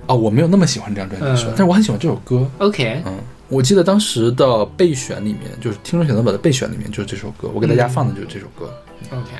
[0.08, 2.44] 啊，我没有那么喜欢这张专辑，但是我很喜欢这首歌。
[2.58, 3.16] OK，嗯，
[3.46, 8.68] 我记得当时的备选里面，就是听众选择版的备选里面就是这首歌，我给大家放的就是这首歌。
[9.12, 9.30] OK，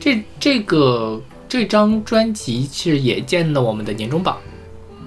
[0.00, 1.22] 这这个
[1.56, 4.36] 这张专辑其实也进了我们的年终榜，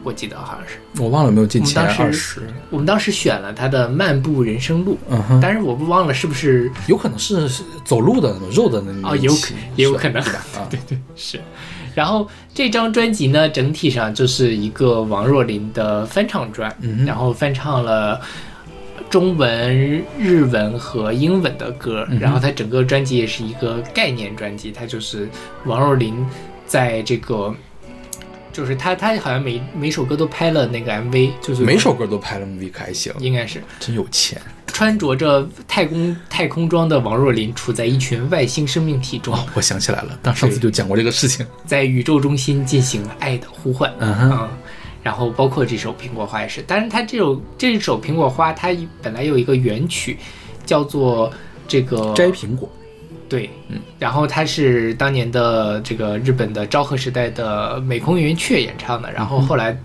[0.03, 0.79] 我记得好像是。
[0.99, 2.41] 我忘了有没有进前二十。
[2.71, 7.47] 我们当时选了他的《漫步人生路》，嗯哼，但是我不忘了是不是有可能是
[7.85, 10.39] 走路的肉的那哦有可也有可能是吧？
[10.57, 11.39] 啊，对对，是。
[11.93, 18.19] 然后这张专辑呢，整体上就是一个王若琳的翻唱专，嗯哼然后翻唱了
[19.09, 25.27] 中文、日文和英文的歌，然后它整个专辑也是一个概念专辑，它就是
[25.65, 26.25] 王若琳
[26.65, 27.53] 在这个。
[28.51, 34.41] 就是他他好像每每首歌都拍了那个 MV，就是每首歌都拍了 MV，可还行，应该是真有钱。
[34.65, 41.45] 穿着着太空太空装的王若琳处在一群外星生命体中，哦，我想起来了，但上次就讲过这个事情。
[41.65, 43.93] 在宇宙中心进行爱的呼唤。
[43.99, 44.49] 嗯哼，嗯，
[45.01, 48.69] 然后包括这首《苹果花》也是，但是它这首这首《苹果花》它
[49.01, 50.17] 本来有一个原曲，
[50.65, 51.31] 叫做
[51.67, 52.69] 这个摘苹果，
[53.27, 59.77] 对，嗯，然后它是当年的这个日本的昭和时代的美空云雀演唱的，然后后来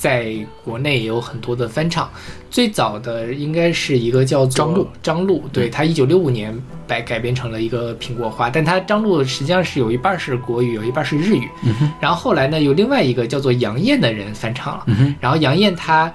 [0.00, 0.34] 在
[0.64, 2.10] 国内也有很多的翻唱。
[2.50, 11.46] 最早的应该是一个叫做张璐，张璐，对他一九六五年改改编成了一个苹果花，但他张璐实际上是有一半是国语，有一半是日语。
[11.62, 14.84] 嗯，然后后来呢，有另外一个叫做杨艳的人翻唱了。
[14.86, 16.10] 嗯，然后杨艳她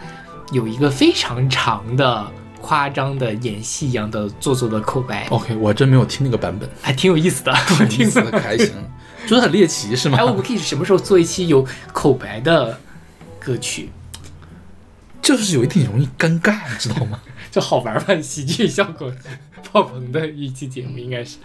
[0.52, 2.26] 有一个非常长的、
[2.60, 7.52] 夸张的演戏一样的做作的口白，OK，我真没有听那个版本，还挺有意思的。
[7.52, 8.74] 我 挺听意思的，可还行，
[9.28, 10.24] 就是很猎奇是吗哎，？
[10.24, 12.78] 我们可以什么时候做一期有口白的
[13.46, 13.90] 歌曲？
[15.22, 17.22] 就是有一点容易尴尬，你知道吗？
[17.52, 19.12] 就好玩吧，喜剧效果
[19.72, 21.38] 爆棚的一期节目应该是，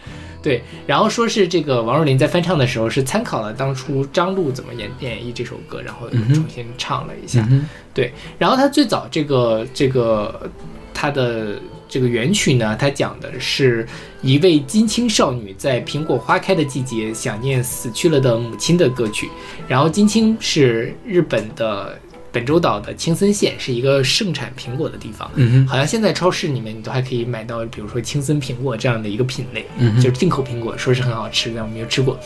[0.43, 0.63] 对。
[0.87, 7.47] 然后说是这个王若琳在翻唱的时候是参考了当初张璐怎么演演绎这首歌，然后重新唱了一下。
[7.51, 10.51] 嗯对，然后他最早这个这个
[10.93, 11.59] 他的
[11.91, 13.87] 这个原曲呢，它讲的是
[14.23, 19.29] 一位金青少女在苹果花开的季节想念死去了的母亲的歌曲。
[19.67, 21.99] 然后金青是日本的
[22.33, 25.29] 本州岛的青森县，是一个盛产苹果的地方。
[25.35, 32.17] 嗯哼，好像现在超市里面你都还可以买到，比如说青森苹果这样的一个品类，嗯就是进口苹果，说是很好吃，但我没有吃过。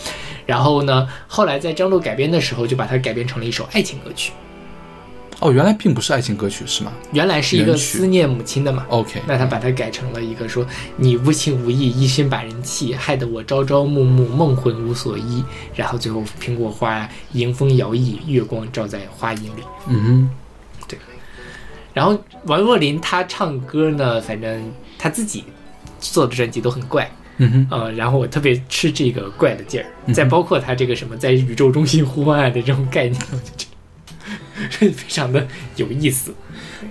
[0.45, 4.31] 然后呢，后来在张璐改编的时候，就把它改编成了一首爱情歌曲。
[5.45, 6.91] 哦，原来并不是爱情歌曲是吗？
[7.13, 10.67] 原来是一个思念母亲的嘛，？OK，那他把它改成了一个说
[10.97, 15.45] 你无情无义，一心把人气，害得我朝朝暮暮，梦魂无所依。
[15.75, 19.63] 然后最后苹果花迎风摇曳，月光照在花影里。
[19.87, 20.31] 嗯哼，
[20.89, 20.99] 对。
[21.93, 25.45] 然后王若琳她唱歌呢，反正她自己
[26.01, 33.21] 做的专辑都很怪，嗯哼，呃，然后我特别吃这个怪的劲儿，嗯再包括他这个什么在宇宙中心呼唤爱的这种概念，
[34.71, 35.47] 非常的
[35.77, 36.33] 有意思。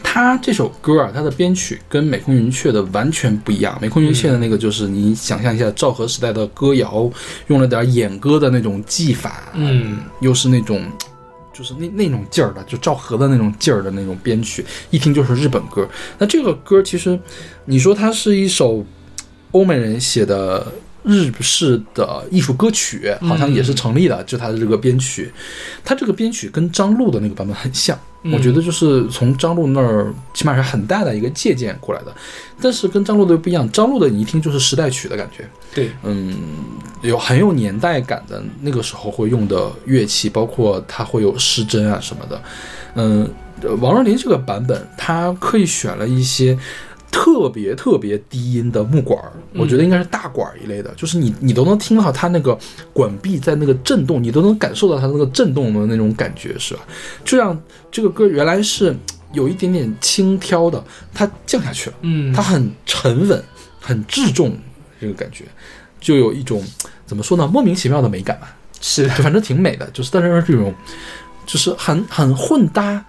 [0.03, 3.77] 他这首歌啊，它的编曲跟美空云雀的完全不一样。
[3.81, 7.09] 美空云雀的那个就是你想象一下昭和时代的歌谣，
[7.47, 10.83] 用了点演歌的那种技法，嗯，又是那种。
[11.55, 15.87] 就是那那种劲儿的，就昭和的那种劲儿的那种编曲，一听就是日本歌。
[16.17, 17.17] 那这个歌其实，
[17.65, 18.83] 你说它是一首
[19.51, 20.65] 欧美人写的
[21.03, 24.23] 日式的艺术歌曲，好像也是成立的。
[24.23, 25.31] 就他的这个编曲，
[25.83, 27.97] 他这个编曲跟张璐的那个版本很像。
[28.31, 32.15] 我觉得就是从张璐那儿，起码是很大的一个借鉴过来的，
[32.61, 35.45] 但是跟张璐的不一样，张璐的你一听就是时代曲的感觉，
[35.75, 36.33] 对，嗯，
[37.01, 42.41] 有很有年代感的那个时候会用的乐器，包括它会有失真啊什么的，
[42.95, 43.29] 嗯，
[43.61, 46.57] 呃王若琳这个版本，它刻意选了一些。
[47.13, 52.57] 特别特别低音的木管儿，我觉得应该是大管儿一类的，就是你你都能听到它那个
[52.91, 56.81] 管壁在那个震动，你都能感受到它那个震动的那种感觉，是吧？
[57.23, 57.57] 就像
[57.91, 58.95] 这个歌原来是
[59.31, 60.83] 有一点点轻佻的，
[61.13, 63.41] 它降下去了，嗯，它很沉稳，
[63.79, 64.57] 很质重，
[64.99, 65.45] 这个感觉
[66.01, 66.61] 就有一种
[67.05, 68.55] 怎么说呢，莫名其妙的美感吧。
[68.81, 70.73] 是，就反正挺美的，就是但是这种
[71.45, 73.05] 就是很很混搭、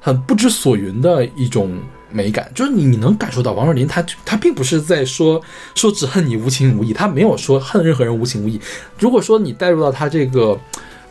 [0.00, 1.76] 很不知所云的一种
[2.10, 5.40] 美感，就是你你能感受到王若琳她她并不是在说
[5.74, 8.60] 说只恨你无情无义，她没有说恨任何人无情无义。
[8.98, 10.58] 如果说你带入到她这个。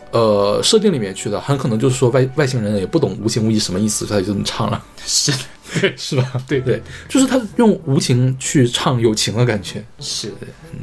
[0.10, 5.34] 呃，设定里面去的，很可能就是说外外星人也不懂无情无义什么意思，所以他就这么唱了，是
[5.98, 6.32] 是吧？
[6.48, 9.84] 对对，就是他用无情去唱有情的感觉。
[10.00, 10.32] 是，
[10.72, 10.80] 嗯。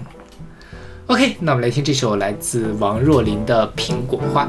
[1.07, 4.47] OK，那我们来听这首来自王若琳的《苹果花》。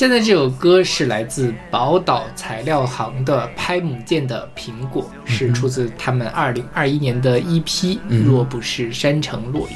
[0.00, 9.74] 现在这首歌是来自宝岛材料行的拍母舰的苹果，是出自他们二零二一年的 EP、若不是山城落雨》。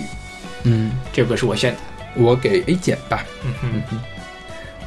[0.62, 1.79] 嗯，这首歌是我选的。
[2.14, 3.22] 我给 A 减吧。
[3.45, 3.53] 嗯
[3.91, 3.99] 哼，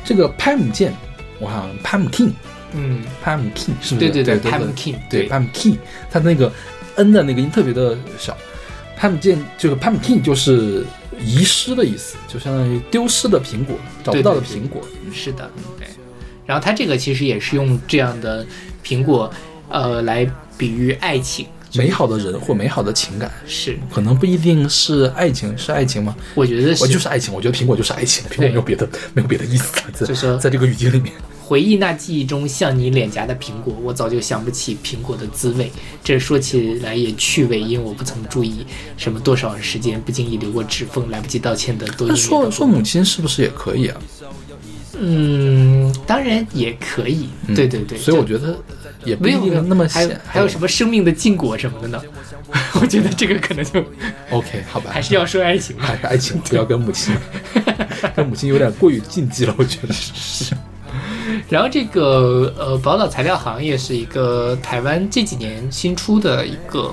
[0.03, 0.91] 这个拍母舰，
[1.38, 2.31] 我好像 Pumpkin
[2.73, 4.09] 嗯，Pumpkin 是不是？
[4.09, 5.77] 对对对对，Pump King，对，Pump King
[6.09, 6.51] 它那个
[6.95, 8.35] N 的那个音特别的小。
[8.99, 10.83] Pumpkin 这个 Pump King 就是
[11.20, 14.82] 遗失的意思，就相当于丢失的苹果，找不到的对对苹果。
[15.13, 15.88] 是的，对。
[16.45, 18.45] 然后它这个其实也是用这样的
[18.84, 19.32] 苹果，
[19.70, 21.45] 呃，来比喻爱情。
[21.76, 26.15] 美好的人或美好的情感，是，可能不一定是爱情，是爱情吗？
[26.34, 31.13] 我觉得我就是爱情，我觉得苹果就是爱情，苹果对没有别的，没有别的意思，在就是在这个语境里面。
[31.47, 35.71] 回忆那记忆中像你脸颊的苹果，我早就想不起苹果的滋味。
[36.03, 38.65] 这说起来也趣味，因为我不曾注意
[38.97, 43.97] 什么多少时间不经意留过指缝，来不及道歉的多那说说母亲是不是也可以啊？
[44.99, 47.97] 嗯，当然也可以，嗯对对对。
[47.97, 48.59] 所以我觉得
[49.05, 50.11] 也没有那么还有。
[50.25, 52.01] 还有什么生命的禁果什么的呢？
[52.81, 53.79] 我觉得这个可能就
[54.31, 55.85] OK，好吧，还是要说爱情吧。
[55.85, 57.15] 还是爱情，不要跟母亲，
[58.13, 59.95] 跟母亲有点过于禁忌了，我觉得。
[61.49, 66.91] 然后这个呃，宝岛材料行业是一个台湾这几年新出的一个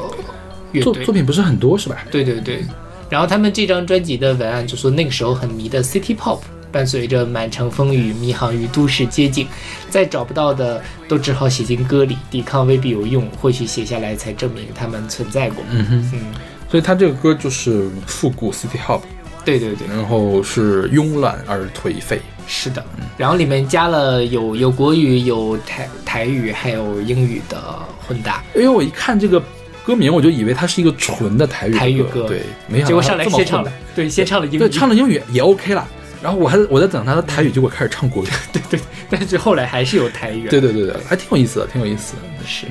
[0.72, 2.05] 乐队作作，品不是很多是吧？
[2.11, 2.64] 对对对。
[3.11, 6.40] 然后他们这张专辑的文案就说那个时候很迷的 City Pop，
[6.72, 9.47] 伴随着满城风雨，迷航于都市街景，
[9.88, 15.62] 再找不到的都只好写进歌里，抵抗未必有用，或许写下来才证明他们存在过。
[15.70, 16.20] 嗯哼，嗯，
[16.68, 19.03] 所以他这个歌就是复古 City Hop，
[19.45, 22.20] 对对对，然后是慵懒而颓废。
[22.47, 22.84] 是的。
[23.16, 27.61] 然后里面加了有有国语、有台台语，还有英语的
[28.07, 28.42] 混搭。
[28.55, 29.42] 因为我一看这个
[29.84, 35.86] 歌名，我就以为它是一个纯的台语台语歌对，没想到结果上来它这么先唱了混的，对，先唱了英语，对，唱了英语也 OK 了。
[36.22, 38.28] 然后我还我在等他的台语，结果开始唱国语。
[38.51, 38.80] 对对，
[39.11, 40.49] 但是后来还是有台语。
[40.49, 42.47] 对对对对，还挺有意思的，挺有意思的。
[42.47, 42.66] 是。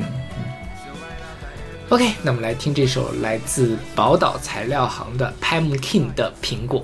[1.90, 6.84] OK，那我们来听这首来自宝岛材料行的 Pumpkin 的苹果，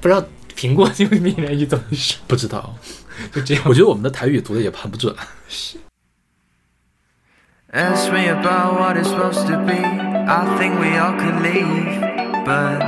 [0.00, 0.20] 不知道
[0.60, 2.74] 苹果这个闽南语怎么说，不知道，
[3.32, 3.64] 就这样。
[3.64, 5.16] 我觉得我们的台语读的也很不准。
[5.48, 5.78] 是
[7.72, 9.72] Ask me about what it's supposed to be.
[9.72, 11.98] I think we all could leave.
[12.44, 12.82] But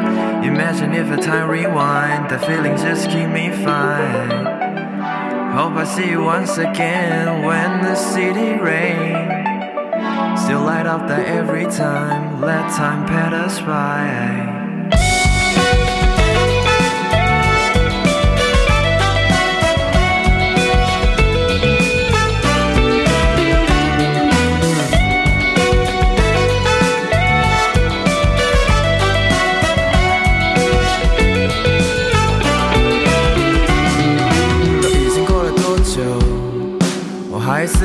[0.44, 4.44] imagine if a time rewind, the feelings just keep me fine.
[5.54, 9.16] Hope I see you once again when the city rain.
[10.36, 14.60] Still light up there every time, let time pat us by.“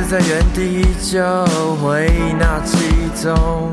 [0.10, 1.22] 在原地依旧，
[1.84, 3.70] 回忆那记忆中，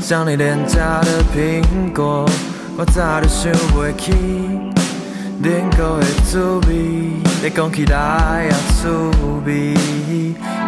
[0.00, 1.62] 像你脸颊的苹
[1.94, 2.28] 果，
[2.76, 4.12] 我早就想不起，
[5.40, 6.74] 恁个的滋味，
[7.40, 8.88] 你讲起来也趣
[9.44, 9.74] 味，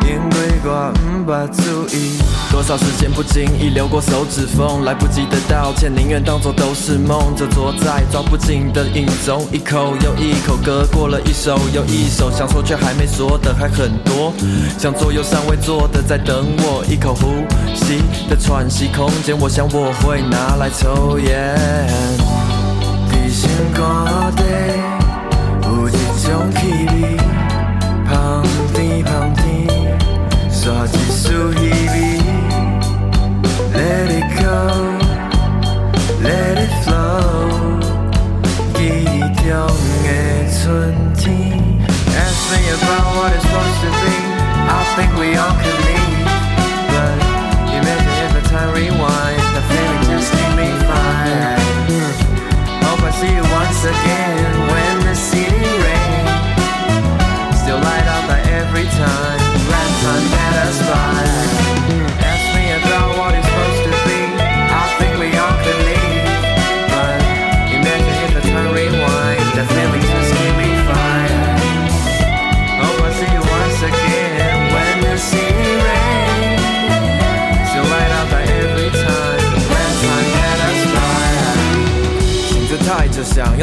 [0.06, 2.27] 因为我毋捌注意。
[2.51, 7.34] 多少时间不经意流过手指缝，来不及的道歉，宁愿当作都是梦。
[7.36, 14.32] 这坐在抓不紧的影中，一口又一口，歌过了一首又一首，想说却还没说的还很多，
[14.78, 17.44] 想做又尚未做的在等我，一口呼
[17.74, 21.55] 吸的喘息空间，我想我会拿来抽烟。
[23.11, 24.42] 在心肝底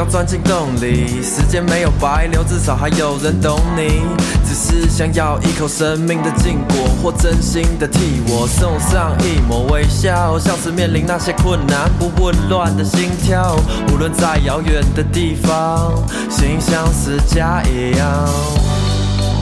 [0.05, 1.23] 要钻进洞里。
[1.23, 4.03] 时间没有白流，至少还有人懂你。
[4.45, 13.57] 只是想要一口生命的禁果，或真心的替我送上一抹微笑，像是面临那些困难不混乱的心跳。
[13.91, 15.91] 无论在遥远的地方，
[16.29, 18.29] 心像是家一样。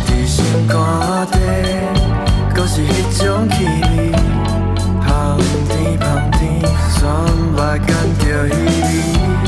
[0.07, 0.77] 伫心肝
[1.31, 1.39] 底，
[2.55, 4.11] 搁是迄种气味，
[5.05, 5.37] 香
[5.67, 6.61] 甜香甜，
[6.97, 7.03] 酸
[7.57, 7.89] 白感
[8.19, 9.42] 着伊。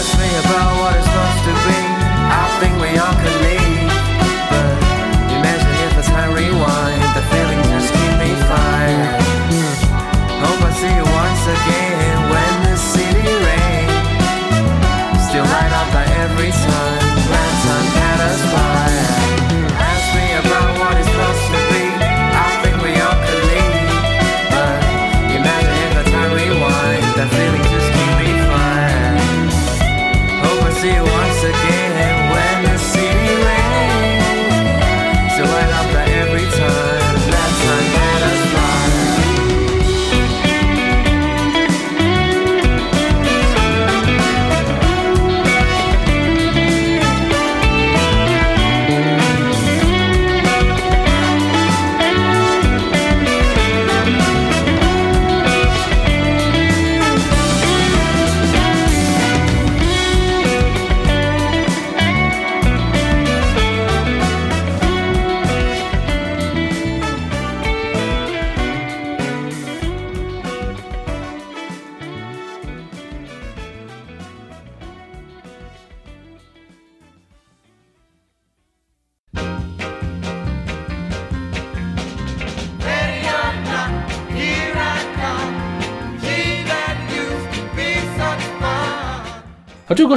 [0.00, 1.78] Ask me about what it's supposed to be,
[2.30, 3.69] I think we all could leave.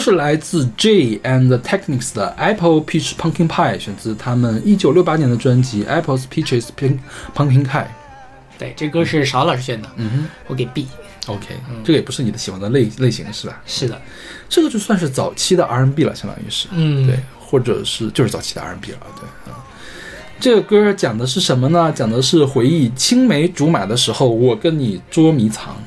[0.04, 6.98] 是来自 J and the Technics 的 Apple Peach Pumpkin Pie，选自他们一九六八年的专辑 Apple's Peaches Pink
[7.34, 7.88] Pumpkin Pie。
[8.60, 10.88] 对，这歌是邵老师选的，嗯哼我给 B。
[11.28, 13.62] ，OK，、这个也不是你的喜欢的类类型是吧？
[13.66, 14.02] 是的，
[14.50, 19.56] 这个就算是早期的 R&B 了，相当于是，嗯对，或者是就是早期的 R&B 了，对啊。
[20.38, 21.90] 这个歌讲的是什么呢？
[21.96, 25.78] 讲的是回忆青梅竹马的时候，我跟你捉迷藏，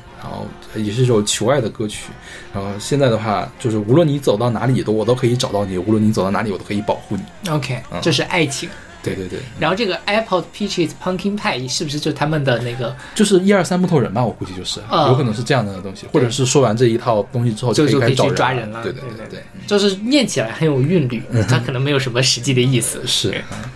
[0.75, 2.05] 也是一首求爱的歌曲。
[2.53, 7.49] 然后现在的话，就是无论你走到哪里，都我都可以找到你；无论你走到哪里，我都可以保护你。
[7.49, 8.69] OK，嗯这是爱情。
[9.03, 18.83] 对对对，然后这个 Apple Peaches Pumpkin Pie 是不是就他们的那个就是一二三木头人吧，我估计就是，啊有可能是这样的东西，或者是说完这一套东西之后就就可以开始抓人了？
[18.83, 19.43] 对对对对。
[19.65, 22.99] 就是念起来很有韵律，它可能没有什么实际的意思。
[23.07, 23.71] 是啊，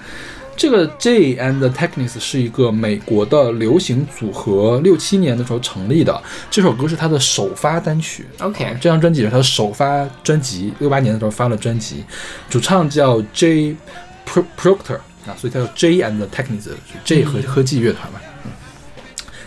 [0.61, 6.21] 这个 J and the Technics 是一个美国的流行组合，六七年的时候成立的。
[6.51, 8.27] 这首歌是他的首发单曲。
[8.41, 12.03] OK 啊这张专辑是他的首发专辑，六八年的时候发了专辑，
[12.47, 13.75] 主唱叫 J
[14.23, 18.19] Pro- Proctor 啊，所以他叫 J and the Technics，是 J 和科技乐团嘛。
[18.45, 18.51] 嗯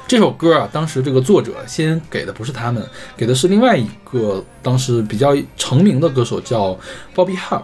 [0.08, 2.84] 这首歌啊，当时这个作者先给的不是他们，
[3.16, 6.76] 给的是另外一个当时比较成名的歌手叫
[7.14, 7.62] Bobby Hub，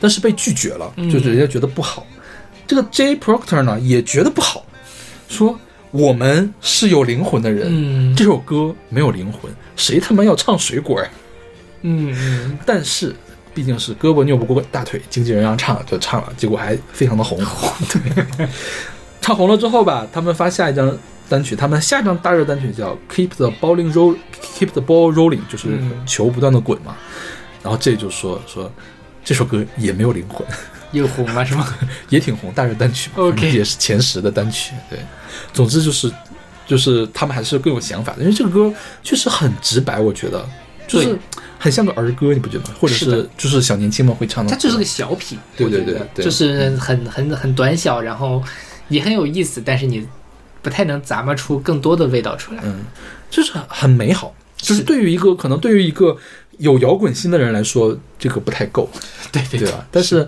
[0.00, 2.06] 但是被拒绝了，就是人家觉得不好。
[2.66, 4.64] 这个 J Proctor 呢也觉得不好，
[5.28, 5.58] 说
[5.90, 11.08] 我们是有灵魂的人，嗯这首歌没有灵魂，谁他妈要唱水果呀？
[11.82, 13.14] 嗯嗯，但是
[13.54, 17.38] 毕竟是胳膊拗不过大腿，经纪人让唱就唱了，结果还非常的红。
[17.88, 18.48] 对，
[19.20, 20.96] 唱红了之后吧，他们发下一张
[21.28, 24.14] 单曲，他们下一张大热单曲叫《Keep the Balling Roll》
[24.58, 26.96] ，Keep the Ball Rolling，就是嗯球不断的滚嘛。
[27.62, 28.70] 然后这就说说
[29.24, 30.46] 这首歌也没有灵魂，
[30.92, 31.66] 又红了是吗？
[32.08, 34.74] 也挺红，大热单曲 OK 也是前十的单曲。
[34.88, 34.98] 对，
[35.52, 36.10] 总之就是
[36.66, 38.72] 就是他们还是更有想法的，因为这个歌
[39.02, 40.46] 确实很直白，我觉得
[40.86, 41.18] 就是
[41.58, 42.74] 很像个儿歌，你不觉得吗？
[42.80, 48.42] 或者是就是小年轻们会唱的，它就是个小品，对对对对就是很很很短小，然后
[48.88, 50.06] 也很有意思，但是你
[50.62, 52.60] 不太能咂摸出更多的味道出来。
[52.64, 52.84] 嗯，
[53.30, 54.34] 就是很美好。
[54.56, 56.16] 就是是对于一个可能对于一个
[56.56, 58.88] 有摇滚心的人来说，这个不太够，
[59.30, 59.86] 对对对吧？
[59.92, 60.26] 但是，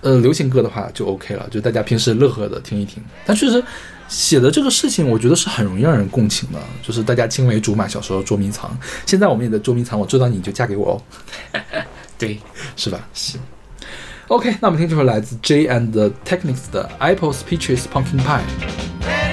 [0.00, 3.02] 呃，流行歌的话就 OK 了，就大家平时乐呵的听一听。
[3.26, 3.62] 但确实
[4.08, 8.70] 写的这个事情，我觉得是很容易让人共情的，就是大家青梅竹马，小时候捉迷藏，
[9.04, 11.60] 现在我们也在捉迷藏，我知道你就嫁给我哦，
[12.16, 12.38] 对，
[12.76, 13.06] 是吧？
[13.12, 13.38] 是。
[14.28, 19.27] OK，那我们听这首来自 J and the Technics 的 Apples Peaches Pumpkin Pie。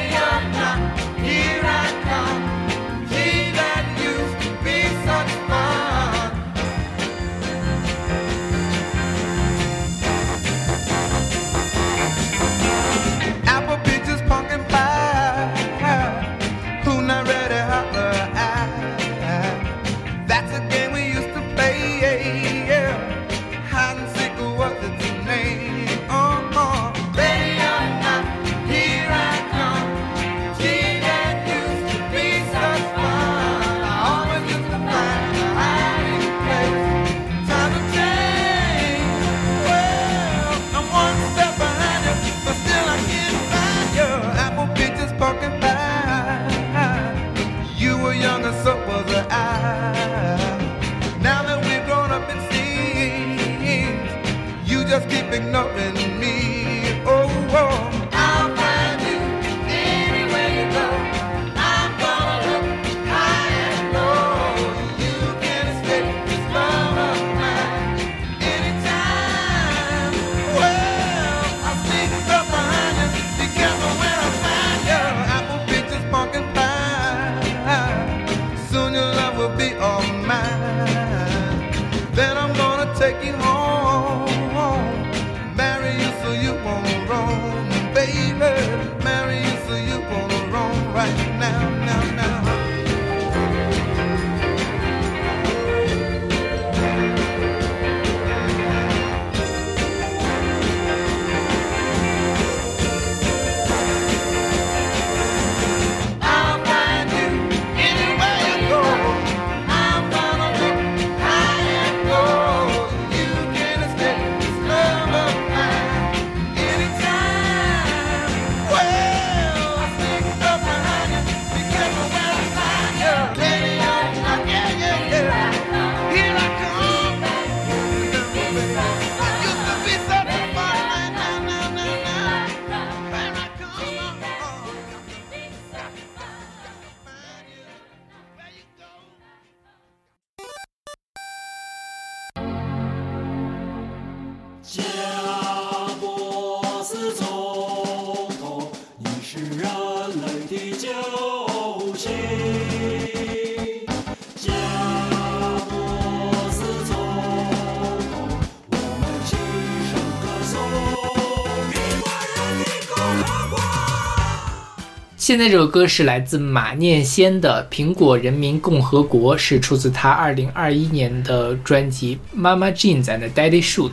[165.26, 173.89] 现在这首歌是来自马念先的《苹果人民共和国》，是出自他二零二一年的专辑《Mama Jeans and Daddy Shoes》。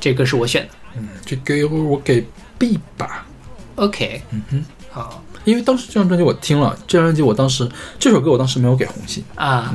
[0.00, 0.70] 这歌是我选的。
[0.96, 2.24] 嗯这给我给
[2.58, 3.26] B 吧
[3.74, 9.74] ，OK，嗯哼，好因为当时这张专辑我听了，这张专辑我当时这首歌我当时没有给红心啊，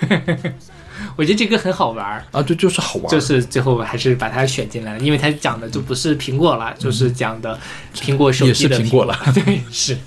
[1.16, 2.24] 我觉得这歌很好玩儿。
[2.30, 7.60] 啊，这就是好玩，就是最后还是把它选进来了，因为它讲的就不是苹果了，就是讲的
[7.94, 9.98] 苹果手机的也是苹果了对，是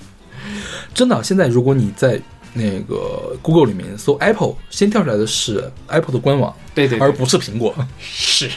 [0.98, 1.22] 真的。
[1.22, 2.20] 现在如果你在
[2.54, 7.72] 那个 Google 里面搜 Apple，先跳出来的是 Apple 的官网，对对对而不是苹果。
[8.00, 8.50] 是，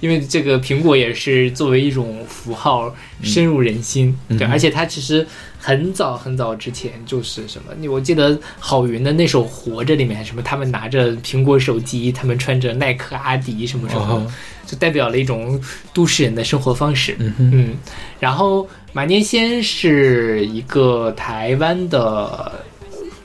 [0.00, 5.26] 因为这个苹果也是作为一种符号深入人心，对，而且它其实
[5.58, 14.32] 很早很早之前就是什么，你我记得郝云的那首《活着》里面什么，他们拿着苹果手机，他们穿着耐克、阿迪什么什么，哦
[14.66, 15.60] 就代表了一种
[15.94, 17.16] 都市人的生活方式。
[17.18, 17.76] 嗯哼，嗯，
[18.18, 22.52] 然后马念先是一个台湾的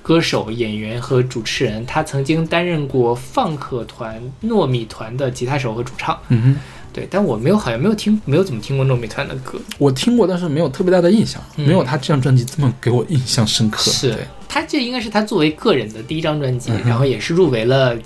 [0.01, 6.17] 歌手、演员和主持人，他曾经担任过放克团、糯米团的吉他手和主唱。
[6.29, 6.55] 嗯哼，
[6.91, 9.59] 对，但我没有，好像没有听，没有怎么听过糯米团的歌。
[9.77, 13.89] 我听过，但是没有特别大的印象，嗯没有他这张专辑这么给我印象深刻。
[13.91, 14.17] 是，
[14.49, 17.97] 他这应该是他作为个人的第一张专辑，嗯然后也是入围了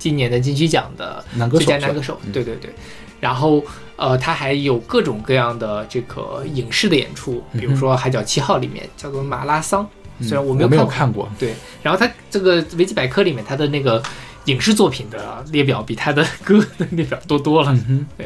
[0.00, 2.72] 今年的金曲奖的最佳男歌手对对对，
[3.20, 3.62] 然后
[3.96, 9.86] 呃，他还有各种各样的这个影视的演出，比如说《海角七号》里面叫做马拉桑，
[10.18, 14.02] 嗯虽然我我没有看过，对，然后他这个维基百科里面他的那个
[14.50, 17.72] 影视作品的列表比他的 歌的列表多多了。
[17.72, 18.24] 嗯哼，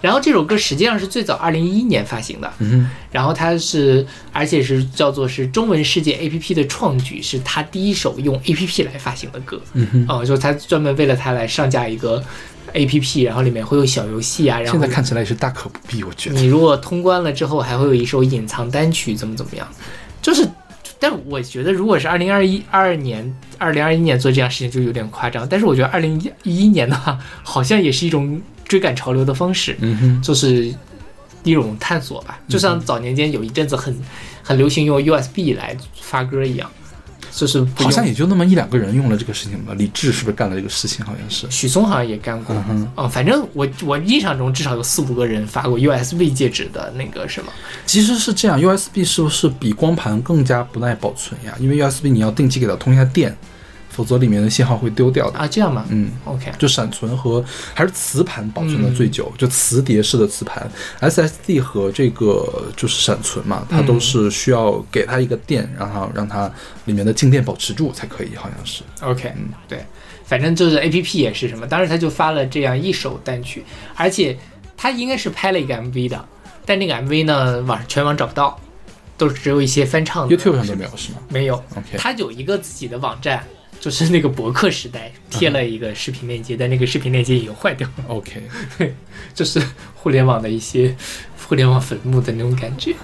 [0.00, 9.60] 然后这首歌实际上是最早二零一一年发行的，嗯，然后它是而且是叫做是中文世界 APP 的创举，是他第一首用 APP 来发行的歌。
[9.74, 10.06] 嗯哼。
[10.08, 12.22] 哦、就是他专门为了他来上架一个
[12.74, 16.36] APP，然后里面会有小游戏啊，然后现在看起来也是大可不必，我觉得。
[16.40, 19.66] 你如果通关了之后，还会有一首隐藏单曲，怎么怎么样？
[20.22, 20.46] 就是，
[20.98, 29.76] 但我觉得如果是二零二一二二年、二零二一年做这样事情就有点夸张，但是我觉得二零一一年的话，好像也是一种追赶潮流的方式，
[30.22, 30.74] 就是
[31.44, 32.38] 一种探索吧。
[32.48, 33.96] 就像早年间有一阵子很
[34.42, 36.70] 很流行用 USB 来发歌一样，
[37.36, 39.74] 就是好像也就那么一两个人用了这个事情吧。
[39.76, 41.04] 李志是不是干了这个事情？
[41.04, 41.46] 好像是。
[41.50, 47.52] 许嵩好像也干过，嗯哼，嗯，反正我我印象中至少有四五个人发过 USB 介质的那个什么，
[47.84, 51.54] 其实是这样，USB 是不是比光盘更加不耐保存呀？
[51.60, 53.36] 因为 USB 你要定期给它通一下电，
[53.96, 55.38] 否则里面的信号会丢掉的。
[55.38, 55.86] 啊，这样吗？
[55.88, 57.42] 嗯，，OK，就闪存和
[57.72, 60.70] 还是磁盘保存的最久，就磁碟式的磁盘
[61.00, 66.52] ，SSD 和这个就是闪存嘛，它都是需要给它一个电，然后让它
[66.84, 68.82] 里面的静电保持住才可以，好像是。
[69.00, 69.82] OK，嗯对，
[70.26, 74.36] 反正就是 A P P 也是什么，当时他就发了这样一首单曲，而且
[74.76, 76.22] 他应该是拍了一个 M V 的，
[76.66, 78.60] 但那个 M V 呢，网全网找不到，
[79.16, 81.54] 都只有一些翻唱的 YouTube 上都没有是吗没有。
[81.74, 83.42] ？OK，他有一个自己的网站，
[83.80, 88.42] 就是那个博客时代贴了一个视频链接，但那个视频链接已经坏掉了，OK，
[88.78, 88.94] 对
[89.34, 89.62] 就是
[89.94, 90.94] 互联网的一些
[91.46, 92.94] 互联网坟墓的那种感觉。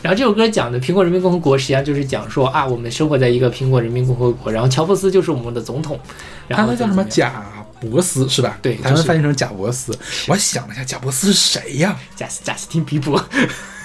[0.00, 6.00] 然后这首歌讲的苹果人民共和国，实际上就是讲说啊，我们生活在一个苹果人民共和国，然后乔布斯就是我们的总统，
[6.48, 7.44] 然后他那叫什么贾
[7.80, 8.58] 伯斯是吧？
[8.60, 9.96] 对台湾翻译成贾伯斯。
[10.26, 11.96] 我想了一下，贾伯斯是谁呀？
[12.16, 13.24] 贾斯贾斯汀比伯，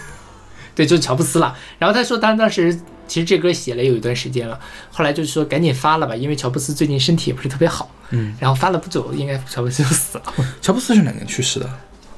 [0.73, 1.55] 对，就是乔布斯了。
[1.77, 4.59] 然后他说，他当时其实这歌写了有一段时间了，
[4.91, 7.89] 后来就是说赶紧发了吧，因为乔布斯最近身体也不是特别好。
[8.09, 10.23] 嗯，然后发了不久，应该乔布斯就死了，
[10.61, 11.69] 乔布斯是哪年去世的？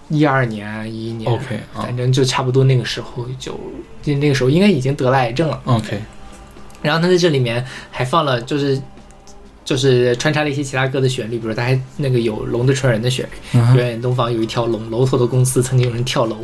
[0.10, 3.60] 一二年啊，一一年 OK，啊反正就差不多那个时候就，
[4.02, 5.62] 就那个时候应该已经得了癌症了。
[5.66, 6.00] OK，
[6.82, 8.82] 然后他在这里面还放了，就是
[9.64, 16.38] 就是穿插了一些其他歌的旋律，比如他还那个有《龙的传人》的旋律，嗯哼远远东方有一条龙，楼头的公司曾经有人跳楼，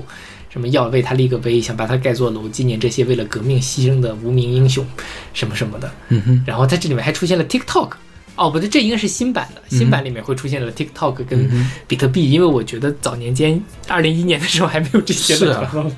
[0.56, 4.88] 什么要为他立个碑，想把他盖座楼，纪念这些为了革命牺牲的无名英雄，
[5.34, 5.92] 什么什么的。
[6.08, 7.92] 嗯哼，然后在这里面还出现了 TikTok。
[8.38, 9.62] 哦，不对，这应该是新版的。
[9.68, 15.92] 新版里面会出现了 TikTok 跟嗯比特币，因为我觉得早年间二零一年的时候还没有这些是啊的传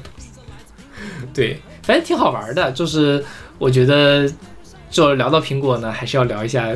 [1.35, 2.71] 对，反正挺好玩的。
[2.71, 3.23] 就是
[3.59, 4.27] 我觉得，
[4.89, 6.75] 就聊到苹果呢，还是要聊一下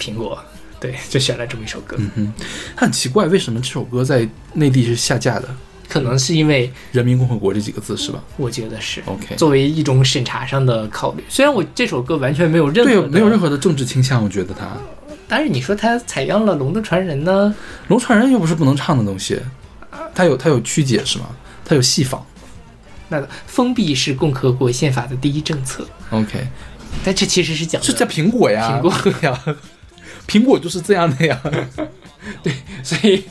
[0.00, 0.36] 苹果。
[0.80, 2.32] 对，就选了这么一首歌，嗯哼，
[2.74, 5.48] 很奇怪，为什么这首歌在内地是下架的？
[5.88, 11.24] 可能是因为人民共和国这几个字是吧我觉得是？OK，作为一种审查上的考虑。
[11.28, 14.66] 虽然我这首歌完全没有任何对，没有任何的政治倾向，我觉得它
[15.28, 17.54] 《但是你说它采样了《龙的传人》呢？
[17.88, 19.40] 龙传人》又不是不能唱的东西，
[20.14, 21.26] 它有它有曲解是吗？
[21.64, 22.24] 它有戏仿，
[23.08, 26.46] 那封闭是共和国宪法的第一政策，OK，
[27.04, 29.56] 但这其实是讲的是在苹果呀，苹果呀，
[30.28, 31.40] 苹果就是这样的呀。
[32.42, 33.22] 对所以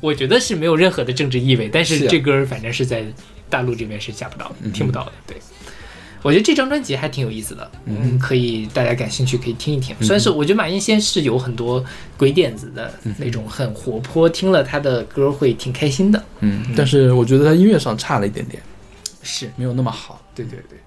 [0.00, 3.04] 我觉得是没有任何的政治意味，但是这歌儿反正是在
[3.48, 5.12] 大陆这边是下不到的，听不到的。
[5.26, 5.36] 对，
[6.22, 9.94] 我觉得这张专辑还挺有意思的，嗯，可以大家感兴趣可以听一听。
[10.00, 11.84] 虽然是我觉得马彦先是有很多
[12.16, 16.24] 鬼点子的那种，很活泼，听了他的歌会挺开心的。
[16.40, 18.62] 嗯，但是我觉得他音乐上差了一点点，
[19.22, 20.20] 是没有那么好。
[20.34, 20.78] 对对对。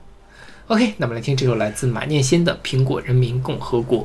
[0.67, 4.03] OK，那么来听这首来自马念先的《苹果人民共和国》。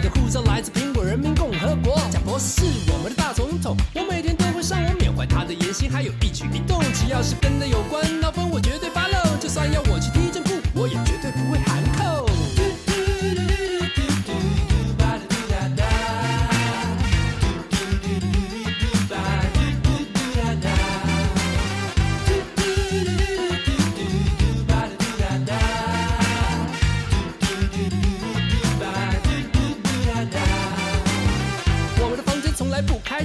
[0.00, 0.02] 我。
[0.02, 9.36] 的护照来自苹果人民共和国，贾博士是我们的大总统，我每天都会上网缅怀他的言行，还有一举一动，只要是跟他有关，闹分我绝对发漏。
[9.38, 10.29] 就算要我去听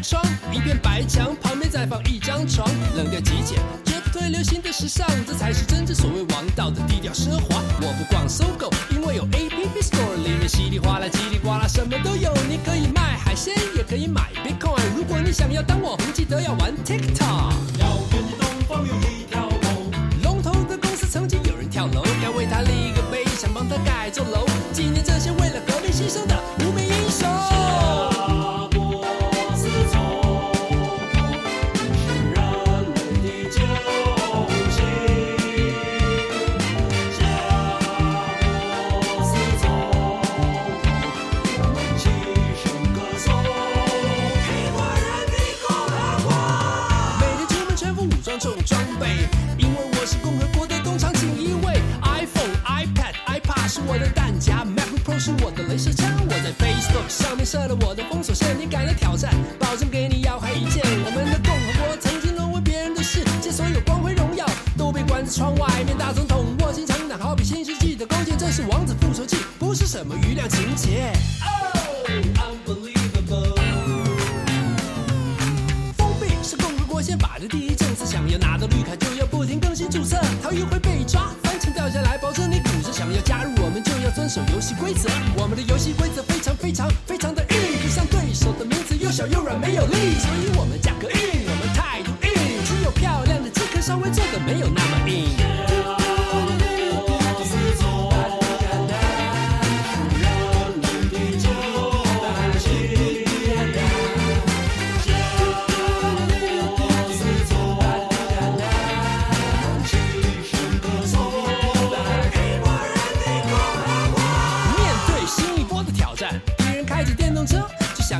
[0.07, 7.59] 窗，一片白墙，旁边再放一张床，冷调极简，绝不推流行的时尚，这才是真正所谓王道的低调奢华。
[7.81, 12.31] 我不逛搜狗，因为有 APP Store，里面稀里哗啦、叽里呱啦，什么都有。
[12.47, 14.79] 你可以卖海鲜，也可以买 Bitcoin。
[14.95, 17.04] 如果你想要当网红，记得要玩 TikTok。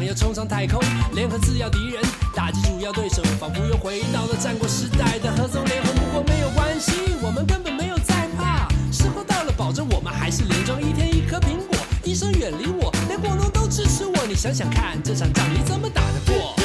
[0.06, 0.80] 要冲上太空，
[1.14, 2.04] 联合次要敌人，
[2.36, 5.96] 打击主要对手，仿佛又回到了战国时代的合纵连横。
[5.96, 6.92] 不过没有关系，
[7.24, 8.68] 我们根本没有在怕。
[8.92, 11.76] 时候到了，保证我们还是连装一天一颗苹果。
[12.04, 14.16] 医生远离我，连果农都支持我。
[14.28, 16.65] 你想想看，这场仗你怎么打得过？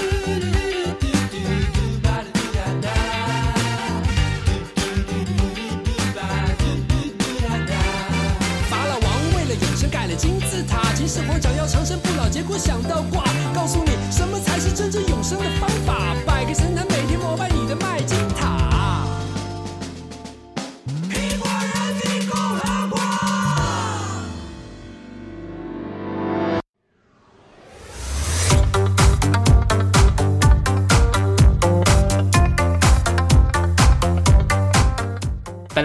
[11.96, 13.24] 不老，结果想到挂。
[13.54, 17.49] 告诉你什么才是真正永生的方法，摆个神坛，每天膜拜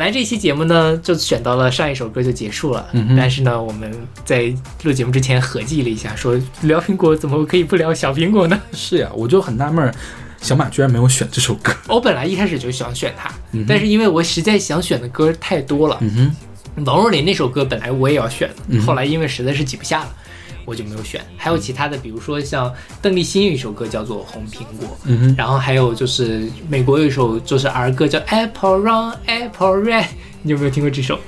[0.05, 3.91] 来这期节目呢，就选到了上一首歌就结束了，嗯但是呢，我们
[4.23, 4.53] 在
[4.83, 8.61] 录节目之前合计了一下，说聊苹果怎么可以不聊小苹果呢？
[8.71, 9.91] 是呀，我就很纳闷儿，
[10.39, 11.73] 小马居然没有选这首歌。
[11.87, 16.31] 我本来一开始就想选它，嗯但是因为我实在想选的歌太多了，嗯
[16.75, 20.15] 哼，王若琳那首歌本来我也要选的，嗯后来因为实在是挤不下了，
[20.65, 21.21] 我就没有选。
[21.37, 30.07] 还有其他的，比如说像邓丽欣有一首歌叫做《红苹果》，嗯哼，然后还有就是美国有一首就是儿歌叫 Apple Run Apple Red，
[30.41, 31.19] 你有没有听过这首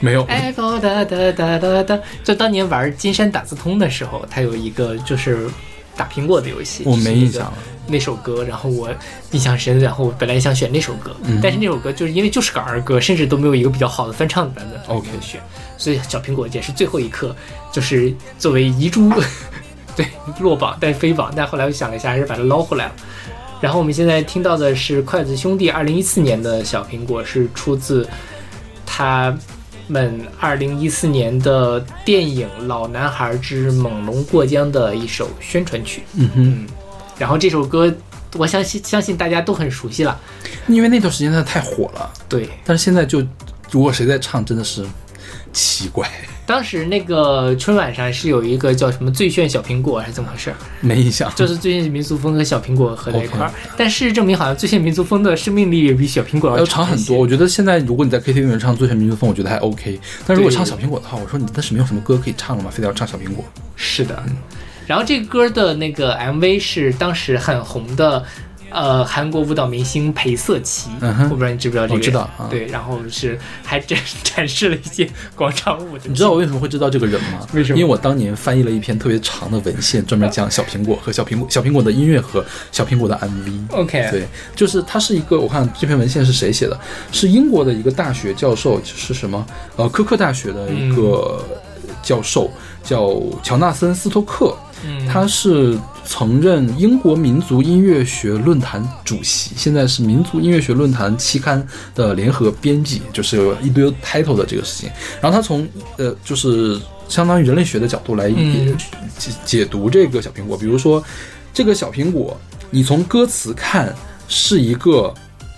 [0.00, 5.48] 没有，？Apple 哒哒哒哒哒，就当年玩金山打字通的时候，它有一个就是
[5.96, 7.54] 打苹果的游戏，我没印象了。
[7.86, 8.88] 那首歌，然后我
[9.32, 15.38] 印象深，然后我本来想选那首歌，嗯但是那首歌就是因为就是个儿歌，甚至都没有一个比较好的翻唱的版本 OK 没有选，
[15.76, 17.34] 所以小苹果也是最后一刻，
[17.72, 19.10] 就是作为遗珠，
[19.96, 20.06] 对
[20.40, 22.92] 落榜但飞榜，但后来我想了一下，还是把它捞回来了。
[23.60, 28.06] 然后我们现在听到的是筷子兄弟二零一四年的小苹果，是出自
[28.84, 29.34] 他
[29.86, 36.02] 们二零一四年的电影《老男孩之猛龙过江》的一首宣传曲。
[36.14, 36.66] 嗯哼，
[37.18, 37.92] 然后这首歌，
[38.36, 40.18] 我相信相信大家都很熟悉了。
[40.66, 43.22] 因为那段时间它太火了，对，但是现在就
[43.70, 44.84] 如果谁在唱，真的是
[45.54, 46.10] 奇怪，
[46.44, 50.52] 当时那个春晚上是有一个叫什么“最炫小苹果”还是怎么回事？
[50.80, 51.32] 没印象。
[51.34, 53.52] 就是最炫民族风和小苹果合在一块儿。
[53.76, 59.98] 但事实证明，好像最炫民族风的生命力也比小苹果要要长很多，我觉得现在如果你在 KTV 里面唱《最炫民族风》，我觉得还 OK。
[60.26, 62.70] 但如果唱小苹果的话，我说你那是没有什么歌可以唱了吗？
[62.70, 63.44] 非得要唱小苹果？
[63.76, 64.20] 是的，
[64.86, 68.22] 然后这个歌的那个 MV 是当时很红的，
[68.74, 72.00] 呃，韩国舞蹈明星裴瑟琪，嗯哼我不知道你知不知道这个人？
[72.00, 76.04] 我知道啊对，然后是还展展示了一些广场舞的。
[76.08, 77.46] 你知道我为什么会知道这个人吗？
[77.54, 83.76] 为什么因为我当年翻译了一篇特别长的文献，专门讲小苹果和小苹果、小苹果的音乐和小苹果的 MV。
[83.76, 84.08] OK？
[84.10, 84.26] 对，
[84.56, 86.76] 就是他是一个，我看这篇文献是谁写的？
[87.12, 89.46] 是英国的一个大学教授，是什么？
[89.76, 91.44] 呃，科克大学的一个
[92.02, 92.50] 教授，
[92.82, 94.52] 叫乔纳森·斯托克。
[94.84, 104.90] 嗯，他是曾任英国民族音乐学论坛主席，现在是民族音乐学论坛期刊的联合编辑，就是有一堆 title 的这个事情。
[105.20, 105.66] 然后他从
[105.96, 106.78] 呃，就是
[107.08, 108.76] 相当于人类学的角度来嗯
[109.18, 111.02] 解解读这个小苹果，比如说
[111.52, 112.38] 这个小苹果，
[112.70, 113.94] 你从歌词看
[114.28, 115.12] 是一个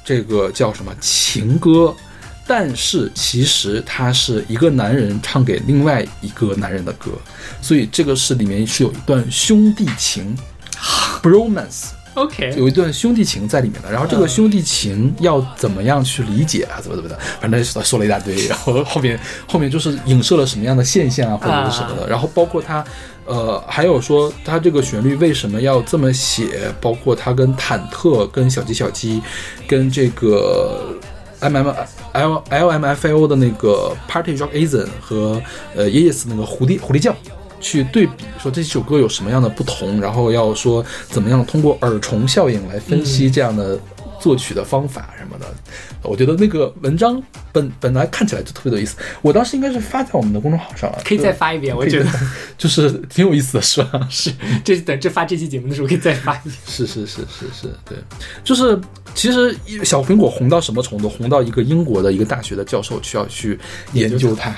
[0.04, 1.94] 这个叫什么情歌。
[2.46, 7.10] 但是其实它是一个男人唱给另外一个男人的歌，
[7.60, 10.36] 所以这个是里面是有一段兄弟情，
[11.20, 13.90] bromance，OK，有一段兄弟情在里面的。
[13.90, 16.80] 然后这个兄弟情要怎么样去理解啊？
[16.80, 18.46] 怎么怎么的，反正说说了一大堆。
[18.46, 19.18] 然后后面
[19.48, 22.08] 后面就是影射了什么样的现象啊，或者是什么的。
[22.08, 22.84] 然后包括他，
[23.24, 29.20] 呃，还有说他这个旋律为什么要这么写，包括他跟忐忑、跟小鸡小鸡、
[29.66, 30.94] 跟这个
[31.40, 31.74] M M
[32.12, 35.40] L L M F A O 的那个 Party Rock Anthem 和
[35.74, 37.14] 呃 Yes 那个狐狸狐狸叫。
[37.58, 43.80] 去对比说这首歌有什么样的不同，然后要说怎么样通过耳虫效应来分析这样的
[44.20, 45.54] 作曲的方法什么的。
[46.02, 47.22] 我觉得那个文章
[47.52, 52.10] 本本来看起来就特别有意思，我当时应该是发在我们的公众号上了，可以再发一遍，我觉得
[52.56, 54.06] 就是挺有意思的，是吧？
[54.10, 54.32] 是，
[54.64, 56.54] 这等这发这期节目的时候可以再发一遍。
[56.66, 57.98] 是是是是是，对，
[58.44, 58.78] 就是
[59.14, 61.08] 其实小苹果红到什么程度？
[61.08, 63.58] 红到一个英国的一个大学的教授需要去
[63.92, 64.54] 研究它。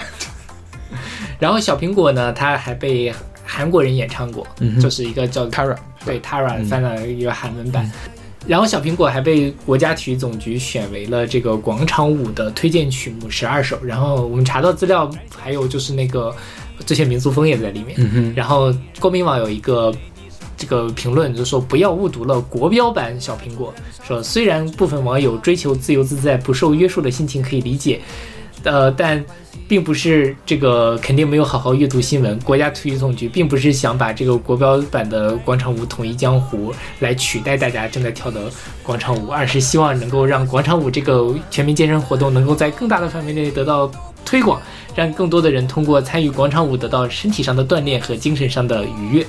[1.38, 3.12] 然后小苹果呢，它还被
[3.44, 7.90] 韩国人演唱过，嗯就是一个叫 Tara 对 Tara 嗯翻了一个韩文版。
[8.46, 13.78] 然后小苹果还被国家体育总局选为了这个广场舞的推荐曲目十二首。
[13.82, 16.34] 然后我们查到资料，还有就是那个
[16.86, 17.96] 这些民族风也在里面。
[17.98, 19.92] 嗯，然后公民网有一个
[20.56, 28.00] 这个评论，就说不要误读了国标版小苹果，说虽然部分网友追求自由自在、不受约束的心情可以理解，
[28.62, 29.22] 呃，但
[29.68, 32.38] 并不是这个肯定没有好好阅读新闻。
[32.40, 38.50] 国家体育总局并不是想把这个国标版的广场舞统一江湖来取代大家正在跳的
[38.82, 43.90] 广场舞，而是希望能够让广场舞这个全民健身活动能够在更大的范围内得到
[44.24, 44.60] 推广，
[44.94, 49.26] 让更多的人通过参与广场舞得到身体上的锻炼和精神上的愉悦。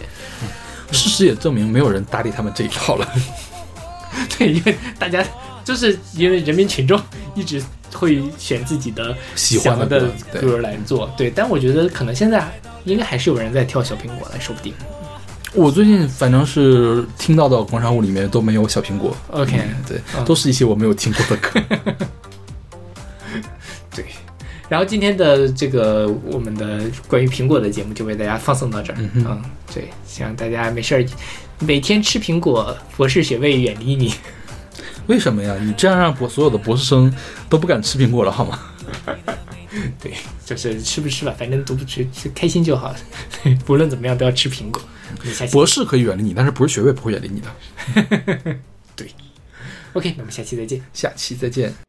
[0.91, 3.07] 事实也证明，没有人搭理他们这一套了。
[4.37, 5.23] 对，因为大家
[5.63, 6.99] 就是因为人民群众
[7.35, 7.61] 一直
[7.93, 11.29] 会选自己的喜欢的的歌来做，对。
[11.29, 12.47] 但我觉得可能现在
[12.85, 14.73] 应该还是有人在跳小苹果了，说不定。
[15.53, 19.15] 我最近反正是听到的广场舞里面都没有小苹果。
[19.31, 21.59] OK，嗯对，嗯都是一些我没有听过的歌。
[23.95, 24.05] 对。
[24.67, 28.95] 然后今天的这个我们的关于苹果的节目就为大家放送到这儿。
[28.99, 29.41] 嗯嗯
[29.73, 31.03] 对，希望大家没事儿
[31.57, 34.13] 每天吃苹果，博士学位远离你。
[35.09, 35.57] 为什么呀？
[35.59, 37.11] 你这样让博所有的博士生
[37.49, 38.59] 都不敢吃苹果了，好吗？
[39.99, 40.13] 对，
[40.45, 42.95] 就是吃不吃吧，反正都不吃，就开心就好。
[43.65, 44.79] 不论怎么样都要吃苹果。
[45.51, 47.47] 博士可以远离你，但是博士学位不会远离你的。
[48.95, 49.09] 对
[49.93, 50.79] OK，那我们下期再见。
[50.93, 51.73] 下期再见。「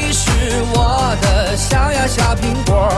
[0.41, 2.89] 是我的小呀小苹果，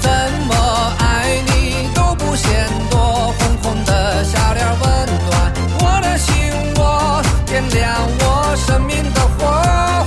[0.00, 0.10] 怎
[0.48, 0.52] 么
[0.98, 2.98] 爱你都不嫌多。
[3.38, 4.82] 红红的小脸温
[5.30, 6.34] 暖我的心
[6.78, 9.46] 窝，点亮我生命的火，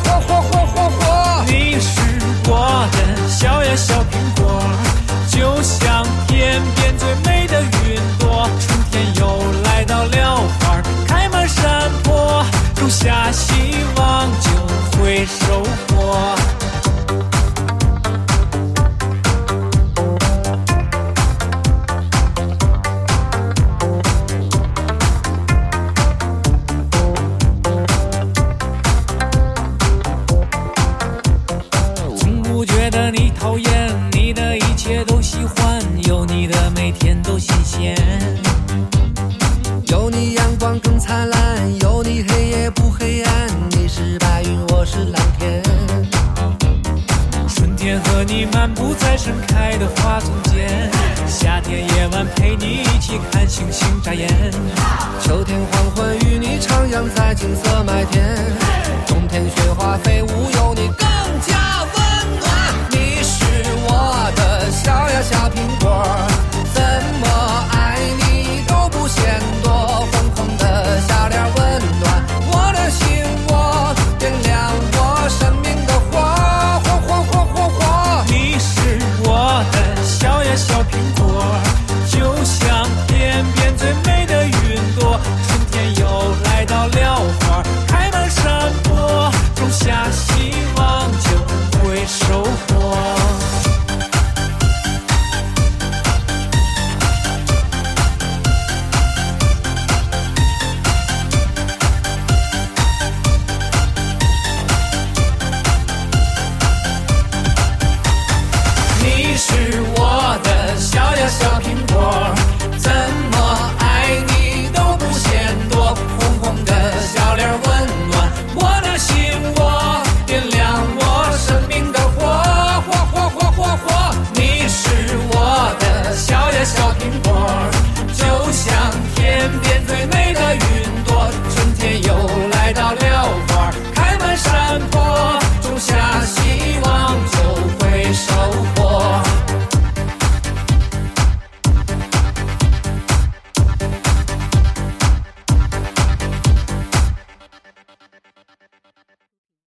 [0.03, 1.45] 火火火火火。
[1.47, 2.01] 你是
[2.49, 2.97] 我的
[3.29, 4.44] 小呀小苹果，